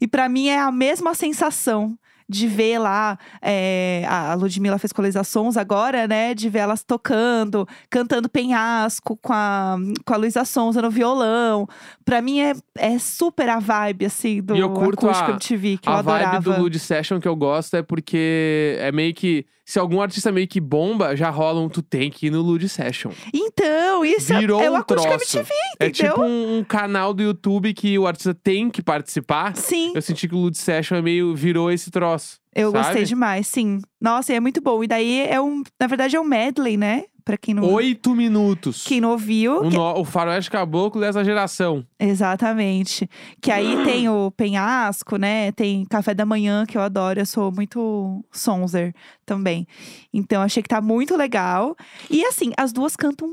E 0.00 0.08
pra 0.08 0.26
mim 0.26 0.48
é 0.48 0.58
a 0.58 0.72
mesma 0.72 1.12
sensação 1.14 1.98
de 2.30 2.46
ver 2.46 2.78
lá. 2.78 3.18
é, 3.42 4.04
a 4.08 4.34
Ludmilla 4.34 4.78
fez 4.78 4.92
Sons 5.26 5.56
agora, 5.56 6.06
né? 6.06 6.32
De 6.34 6.48
ver 6.48 6.60
elas 6.60 6.82
tocando, 6.84 7.66
cantando 7.90 8.28
penhasco 8.28 9.16
com 9.20 9.32
a, 9.32 9.76
com 10.06 10.14
a 10.14 10.16
Luísa 10.16 10.44
Sonza 10.44 10.80
no 10.80 10.90
violão. 10.90 11.66
Pra 12.04 12.22
mim 12.22 12.40
é, 12.40 12.52
é 12.78 12.98
super 12.98 13.48
a 13.48 13.58
vibe, 13.58 14.06
assim, 14.06 14.40
do 14.40 14.54
E 14.56 14.60
eu 14.60 14.70
curto 14.70 15.06
acústico 15.08 15.30
a- 15.30 15.34
MTV, 15.34 15.78
que 15.78 15.88
eu 15.88 15.92
a 15.92 16.02
vibe 16.02 16.24
adorava. 16.24 16.52
do 16.54 16.62
Lud 16.62 16.78
Session 16.78 17.18
que 17.20 17.28
eu 17.28 17.36
gosto 17.36 17.76
é 17.76 17.82
porque 17.82 18.76
é 18.78 18.92
meio 18.92 19.12
que. 19.12 19.44
Se 19.64 19.78
algum 19.78 20.00
artista 20.02 20.32
meio 20.32 20.48
que 20.48 20.60
bomba, 20.60 21.14
já 21.14 21.30
rola 21.30 21.60
um 21.60 21.68
tu 21.68 21.80
tem 21.80 22.10
que 22.10 22.26
ir 22.26 22.30
no 22.30 22.42
Lud 22.42 22.68
Session. 22.68 23.12
Então, 23.32 24.04
isso 24.04 24.32
é- 24.32 24.40
Virou 24.40 24.60
é 24.60 24.68
o 24.68 24.72
um 24.72 24.76
acústico 24.76 25.08
troço. 25.16 25.38
MTV, 25.38 25.54
É 25.78 25.86
entendeu? 25.86 26.12
tipo 26.14 26.24
um, 26.24 26.58
um 26.58 26.64
canal 26.64 27.14
do 27.14 27.22
YouTube 27.22 27.72
que 27.72 27.96
o 27.96 28.04
artista 28.04 28.34
tem 28.34 28.68
que 28.68 28.82
participar. 28.82 29.54
Sim. 29.56 29.92
Eu 29.94 30.02
senti 30.02 30.26
que 30.26 30.34
o 30.34 30.38
Lud 30.38 30.58
Session 30.58 30.96
é 30.96 31.02
meio, 31.02 31.36
virou 31.36 31.70
esse 31.70 31.88
troço. 31.88 32.19
Eu 32.54 32.70
sabe? 32.72 32.84
gostei 32.84 33.04
demais, 33.04 33.46
sim. 33.46 33.80
Nossa, 34.00 34.32
e 34.32 34.36
é 34.36 34.40
muito 34.40 34.60
bom. 34.60 34.82
E 34.82 34.86
daí 34.88 35.20
é 35.26 35.40
um. 35.40 35.62
Na 35.80 35.86
verdade, 35.86 36.16
é 36.16 36.20
um 36.20 36.24
medley, 36.24 36.76
né? 36.76 37.04
Pra 37.24 37.36
quem 37.36 37.54
não, 37.54 37.62
Oito 37.74 38.14
minutos. 38.14 38.82
quem 38.82 39.00
não 39.00 39.10
ouviu. 39.10 39.58
O, 39.58 39.68
que- 39.70 39.76
no- 39.76 40.00
o 40.00 40.04
faroeste 40.04 40.50
caboclo 40.50 41.00
dessa 41.00 41.22
geração. 41.24 41.84
Exatamente. 41.98 43.08
Que 43.40 43.50
aí 43.52 43.76
tem 43.84 44.08
o 44.08 44.30
penhasco, 44.30 45.16
né? 45.16 45.52
Tem 45.52 45.84
café 45.84 46.14
da 46.14 46.24
manhã, 46.26 46.64
que 46.66 46.76
eu 46.76 46.82
adoro. 46.82 47.20
Eu 47.20 47.26
sou 47.26 47.52
muito 47.52 48.24
sonzer 48.32 48.94
também. 49.26 49.66
Então, 50.12 50.42
achei 50.42 50.62
que 50.62 50.68
tá 50.68 50.80
muito 50.80 51.16
legal. 51.16 51.76
E 52.10 52.24
assim, 52.24 52.52
as 52.56 52.72
duas 52.72 52.96
cantam 52.96 53.28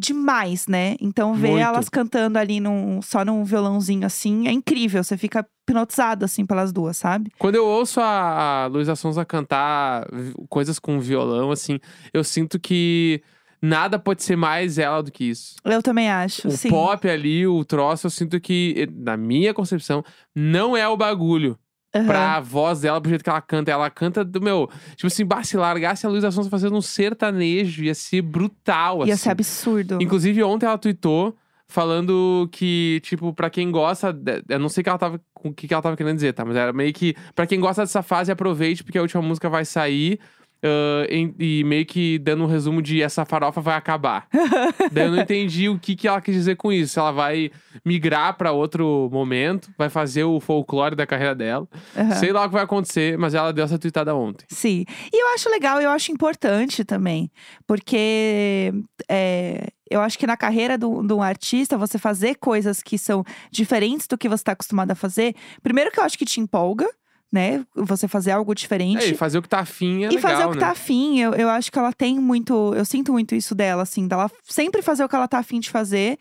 demais, 0.00 0.66
né? 0.66 0.96
Então, 1.00 1.34
ver 1.34 1.50
Muito. 1.50 1.62
elas 1.62 1.88
cantando 1.88 2.38
ali 2.38 2.58
num, 2.58 3.02
só 3.02 3.24
num 3.24 3.44
violãozinho 3.44 4.06
assim 4.06 4.48
é 4.48 4.52
incrível. 4.52 5.04
Você 5.04 5.16
fica 5.16 5.46
hipnotizado, 5.62 6.24
assim, 6.24 6.46
pelas 6.46 6.72
duas, 6.72 6.96
sabe? 6.96 7.30
Quando 7.38 7.56
eu 7.56 7.66
ouço 7.66 8.00
a, 8.00 8.64
a 8.64 8.66
Luísa 8.66 8.96
Sonza 8.96 9.24
cantar 9.24 10.06
coisas 10.48 10.78
com 10.78 10.98
violão, 10.98 11.50
assim, 11.50 11.78
eu 12.12 12.24
sinto 12.24 12.58
que 12.58 13.22
nada 13.60 13.98
pode 13.98 14.22
ser 14.22 14.36
mais 14.36 14.78
ela 14.78 15.02
do 15.02 15.12
que 15.12 15.24
isso. 15.24 15.56
Eu 15.64 15.82
também 15.82 16.10
acho. 16.10 16.48
O 16.48 16.52
sim. 16.52 16.70
pop 16.70 17.08
ali, 17.08 17.46
o 17.46 17.64
troço, 17.64 18.06
eu 18.06 18.10
sinto 18.10 18.40
que, 18.40 18.88
na 18.92 19.16
minha 19.16 19.52
concepção, 19.52 20.02
não 20.34 20.76
é 20.76 20.88
o 20.88 20.96
bagulho. 20.96 21.58
Aham. 21.94 22.06
Pra 22.06 22.40
voz 22.40 22.80
dela, 22.82 23.00
pro 23.00 23.08
jeito 23.08 23.24
que 23.24 23.30
ela 23.30 23.40
canta. 23.40 23.70
Ela 23.70 23.90
canta 23.90 24.24
do 24.24 24.40
meu. 24.40 24.68
Tipo 24.94 25.06
assim, 25.08 25.24
bah, 25.24 25.42
se 25.42 25.56
largasse 25.56 26.06
a 26.06 26.08
Luísa 26.08 26.30
Sonza 26.30 26.48
fazendo 26.48 26.76
um 26.76 26.80
sertanejo, 26.80 27.82
ia 27.84 27.94
ser 27.94 28.22
brutal, 28.22 29.06
Ia 29.06 29.14
assim. 29.14 29.24
ser 29.24 29.30
absurdo. 29.30 29.98
Inclusive, 30.00 30.42
ontem 30.42 30.66
ela 30.66 30.78
tweetou 30.78 31.36
falando 31.68 32.48
que, 32.52 33.00
tipo, 33.04 33.32
pra 33.32 33.48
quem 33.50 33.70
gosta. 33.70 34.16
Eu 34.48 34.58
não 34.58 34.68
sei 34.68 34.80
o 34.82 34.84
que 34.84 34.88
ela 34.90 34.98
tava, 34.98 35.20
o 35.42 35.52
que 35.52 35.66
que 35.68 35.74
ela 35.74 35.82
tava 35.82 35.96
querendo 35.96 36.16
dizer, 36.16 36.32
tá? 36.32 36.44
Mas 36.44 36.56
era 36.56 36.72
meio 36.72 36.92
que. 36.92 37.14
Pra 37.34 37.46
quem 37.46 37.58
gosta 37.60 37.82
dessa 37.82 38.02
fase, 38.02 38.30
aproveite, 38.32 38.82
porque 38.84 38.98
a 38.98 39.02
última 39.02 39.22
música 39.22 39.48
vai 39.48 39.64
sair. 39.64 40.18
ah, 40.62 41.06
em- 41.08 41.34
e 41.38 41.64
meio 41.64 41.86
que 41.86 42.18
dando 42.18 42.44
um 42.44 42.46
resumo 42.46 42.82
de 42.82 43.00
essa 43.00 43.24
farofa 43.24 43.60
vai 43.62 43.74
acabar. 43.76 44.26
Daí 44.92 45.06
eu 45.06 45.10
não 45.12 45.22
entendi 45.22 45.68
o 45.70 45.78
que, 45.78 45.96
que 45.96 46.06
ela 46.06 46.20
quis 46.20 46.34
dizer 46.34 46.56
com 46.56 46.70
isso. 46.70 46.92
Se 46.94 46.98
ela 46.98 47.12
vai 47.12 47.50
migrar 47.84 48.36
pra 48.36 48.52
outro 48.52 49.08
momento, 49.12 49.70
vai 49.78 49.88
fazer 49.88 50.24
o 50.24 50.38
folclore 50.40 50.94
da 50.94 51.06
carreira 51.06 51.34
dela. 51.34 51.66
Aham. 51.96 52.14
Sei 52.16 52.32
lá 52.32 52.42
o 52.44 52.48
que 52.48 52.54
vai 52.54 52.64
acontecer, 52.64 53.16
mas 53.18 53.34
ela 53.34 53.52
deu 53.52 53.64
essa 53.64 53.78
tweetada 53.78 54.14
ontem. 54.14 54.44
Sim. 54.48 54.84
E 55.12 55.22
eu 55.22 55.34
acho 55.34 55.48
legal, 55.50 55.80
eu 55.80 55.90
acho 55.90 56.12
importante 56.12 56.84
também. 56.84 57.30
Porque 57.66 58.72
é, 59.08 59.68
eu 59.90 60.00
acho 60.00 60.18
que 60.18 60.26
na 60.26 60.36
carreira 60.36 60.76
do- 60.76 61.02
de 61.02 61.12
um 61.14 61.22
artista, 61.22 61.78
você 61.78 61.98
fazer 61.98 62.36
coisas 62.36 62.82
que 62.82 62.98
são 62.98 63.24
diferentes 63.50 64.06
do 64.06 64.18
que 64.18 64.28
você 64.28 64.42
está 64.42 64.52
acostumado 64.52 64.90
a 64.90 64.94
fazer. 64.94 65.34
Primeiro 65.62 65.90
que 65.90 65.98
eu 65.98 66.04
acho 66.04 66.18
que 66.18 66.24
te 66.24 66.40
empolga, 66.40 66.88
né? 67.32 67.64
Você 67.74 68.06
fazer 68.08 68.32
algo 68.32 68.54
diferente. 68.54 69.04
É, 69.04 69.08
e 69.08 69.14
fazer 69.14 69.38
o 69.38 69.42
que 69.42 69.48
tá 69.48 69.60
afim 69.60 70.04
é 70.04 70.06
e 70.08 70.16
legal, 70.16 70.22
fazer 70.30 70.44
o 70.46 70.50
que 70.50 70.56
né? 70.56 70.60
tá 70.60 70.70
afim, 70.70 71.20
eu, 71.20 71.32
eu 71.34 71.48
acho 71.48 71.70
que 71.70 71.78
ela 71.78 71.92
tem 71.92 72.18
muito. 72.18 72.74
Eu 72.74 72.84
sinto 72.84 73.12
muito 73.12 73.34
isso 73.34 73.54
dela, 73.54 73.82
assim, 73.82 74.06
dela 74.08 74.30
sempre 74.44 74.82
fazer 74.82 75.04
o 75.04 75.08
que 75.08 75.14
ela 75.16 75.28
tá 75.28 75.38
afim 75.38 75.60
de 75.60 75.70
fazer. 75.70 76.18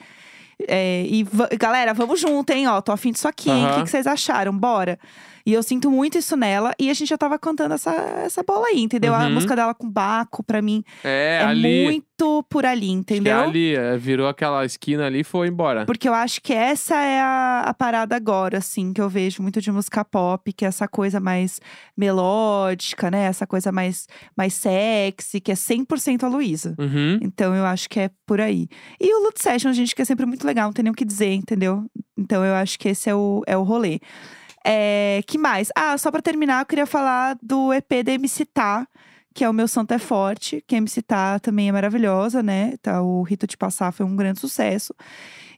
É, 0.67 1.03
e 1.07 1.25
galera, 1.57 1.93
vamos 1.93 2.19
junto, 2.19 2.49
hein? 2.51 2.67
Ó, 2.67 2.81
tô 2.81 2.91
afim 2.91 3.11
disso 3.11 3.27
aqui, 3.27 3.49
hein? 3.49 3.65
O 3.65 3.75
que, 3.75 3.83
que 3.83 3.89
vocês 3.89 4.05
acharam? 4.05 4.55
Bora. 4.55 4.99
E 5.49 5.53
eu 5.53 5.63
sinto 5.63 5.89
muito 5.89 6.15
isso 6.15 6.37
nela. 6.37 6.75
E 6.79 6.91
a 6.91 6.93
gente 6.93 7.09
já 7.09 7.17
tava 7.17 7.39
cantando 7.39 7.73
essa, 7.73 7.91
essa 8.23 8.43
bola 8.43 8.67
aí, 8.67 8.81
entendeu? 8.81 9.15
A 9.15 9.23
Uhum. 9.23 9.33
música 9.33 9.55
dela 9.55 9.73
com 9.73 9.89
Baco, 9.89 10.43
pra 10.43 10.61
mim, 10.61 10.83
É, 11.03 11.39
é, 11.41 11.43
ali. 11.43 11.85
muito 11.85 12.43
por 12.47 12.65
ali, 12.67 12.85
que 12.85 12.91
entendeu? 12.93 13.39
ali, 13.39 13.75
é, 13.75 13.97
virou 13.97 14.27
aquela 14.27 14.63
esquina 14.63 15.07
ali 15.07 15.21
e 15.21 15.23
foi 15.23 15.47
embora. 15.47 15.85
Porque 15.87 16.07
eu 16.07 16.13
acho 16.13 16.39
que 16.41 16.53
essa 16.53 16.95
é 17.01 17.19
a, 17.19 17.61
a 17.65 17.73
parada 17.73 18.15
agora, 18.15 18.59
assim, 18.59 18.93
que 18.93 19.01
eu 19.01 19.09
vejo 19.09 19.41
muito 19.41 19.59
de 19.59 19.71
música 19.71 20.05
pop, 20.05 20.53
que 20.53 20.65
é 20.65 20.67
essa 20.67 20.87
coisa 20.87 21.19
mais 21.19 21.59
melódica, 21.97 23.09
né? 23.09 23.23
Essa 23.25 23.47
coisa 23.47 23.71
mais, 23.71 24.07
mais 24.37 24.53
sexy, 24.53 25.39
que 25.39 25.51
é 25.51 25.55
100% 25.55 26.23
a 26.25 26.27
Luísa. 26.27 26.75
Uhum. 26.77 27.17
Então 27.21 27.55
eu 27.55 27.65
acho 27.65 27.89
que 27.89 27.99
é 27.99 28.11
por 28.25 28.39
aí. 28.39 28.67
E 28.99 29.13
o 29.15 29.23
Loot 29.23 29.41
Session, 29.41 29.73
gente, 29.73 29.95
que 29.95 30.01
é 30.01 30.05
sempre 30.05 30.25
muito 30.25 30.45
legal, 30.45 30.67
não 30.67 30.73
tem 30.73 30.83
nem 30.83 30.91
o 30.91 30.95
que 30.95 31.05
dizer, 31.05 31.33
entendeu? 31.33 31.85
Então 32.17 32.43
eu 32.45 32.53
acho 32.53 32.77
que 32.77 32.89
esse 32.89 33.09
é 33.09 33.15
o, 33.15 33.41
é 33.47 33.57
o 33.57 33.63
rolê. 33.63 33.99
É, 34.65 35.21
que 35.27 35.37
mais? 35.37 35.69
Ah, 35.75 35.97
só 35.97 36.11
pra 36.11 36.21
terminar, 36.21 36.61
eu 36.61 36.65
queria 36.65 36.85
falar 36.85 37.37
do 37.41 37.73
EP 37.73 38.03
da 38.03 38.11
MC 38.13 38.45
Tá, 38.45 38.87
que 39.33 39.43
é 39.43 39.49
o 39.49 39.53
Meu 39.53 39.67
Santo 39.67 39.93
é 39.93 39.99
Forte, 39.99 40.63
que 40.67 40.75
a 40.75 40.77
MC 40.77 41.01
Tá 41.01 41.39
também 41.39 41.69
é 41.69 41.71
maravilhosa, 41.71 42.43
né? 42.43 42.75
Tá, 42.81 43.01
o 43.01 43.21
Rito 43.23 43.47
de 43.47 43.55
Passar 43.57 43.91
foi 43.91 44.05
um 44.05 44.15
grande 44.15 44.39
sucesso. 44.39 44.93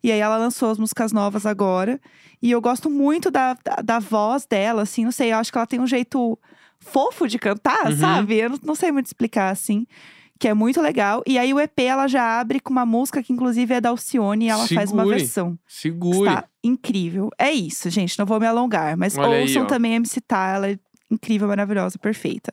E 0.03 0.11
aí 0.11 0.19
ela 0.19 0.37
lançou 0.37 0.69
as 0.71 0.77
músicas 0.79 1.11
novas 1.11 1.45
agora. 1.45 1.99
E 2.41 2.49
eu 2.51 2.59
gosto 2.61 2.89
muito 2.89 3.29
da, 3.29 3.53
da, 3.63 3.75
da 3.83 3.99
voz 3.99 4.45
dela, 4.45 4.81
assim, 4.83 5.03
não 5.03 5.11
sei, 5.11 5.31
eu 5.31 5.37
acho 5.37 5.51
que 5.51 5.57
ela 5.57 5.67
tem 5.67 5.79
um 5.79 5.87
jeito 5.87 6.37
fofo 6.79 7.27
de 7.27 7.37
cantar, 7.37 7.85
Uhum. 7.91 7.97
sabe? 7.97 8.37
Eu 8.37 8.49
não, 8.51 8.59
não 8.63 8.75
sei 8.75 8.91
muito 8.91 9.05
explicar, 9.07 9.49
assim. 9.51 9.85
Que 10.41 10.47
é 10.47 10.53
muito 10.55 10.81
legal. 10.81 11.21
E 11.27 11.37
aí 11.37 11.53
o 11.53 11.59
EP 11.59 11.79
ela 11.81 12.07
já 12.07 12.39
abre 12.39 12.59
com 12.59 12.71
uma 12.71 12.83
música 12.83 13.21
que, 13.21 13.31
inclusive, 13.31 13.75
é 13.75 13.79
da 13.79 13.89
Alcione 13.89 14.45
e 14.45 14.49
ela 14.49 14.67
faz 14.67 14.91
uma 14.91 15.03
Segure. 15.03 15.19
versão. 15.19 15.59
Segure. 15.67 16.29
Está 16.29 16.45
incrível. 16.63 17.29
É 17.37 17.51
isso, 17.51 17.87
gente. 17.91 18.17
Não 18.17 18.25
vou 18.25 18.39
me 18.39 18.47
alongar. 18.47 18.97
Mas 18.97 19.15
Olha 19.15 19.35
aí, 19.37 19.41
ouçam 19.43 19.61
ó. 19.61 19.65
também 19.65 19.93
a 19.93 19.95
MC 19.97 20.19
Tá. 20.19 20.47
Ela 20.55 20.71
é 20.71 20.79
incrível, 21.11 21.47
maravilhosa, 21.47 21.99
perfeita. 21.99 22.51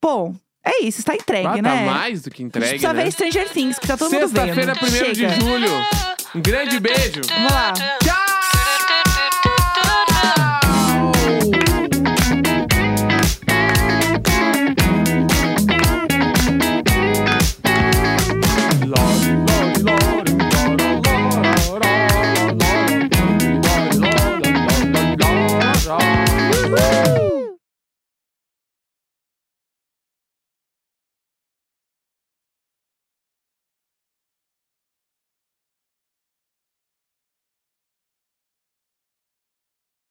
Bom, 0.00 0.36
é 0.64 0.84
isso. 0.84 1.00
Está 1.00 1.16
entregue, 1.16 1.48
Ah, 1.48 1.54
tá 1.56 1.62
né? 1.62 1.86
mais 1.86 2.22
do 2.22 2.30
que 2.30 2.44
entregue, 2.44 2.68
precisa 2.68 2.92
né? 2.92 3.02
ver 3.02 3.10
Stranger 3.10 3.48
Things, 3.50 3.76
que 3.80 3.88
tá 3.88 3.96
todo 3.96 4.12
mundo 4.12 4.28
vendo. 4.28 4.54
Sexta-feira, 4.54 5.08
1 5.08 5.12
de 5.12 5.28
julho. 5.40 5.70
Um 6.36 6.40
grande 6.40 6.78
beijo. 6.78 7.22
Vamos 7.28 7.52
lá. 7.52 7.72
Tchau! 8.04 8.29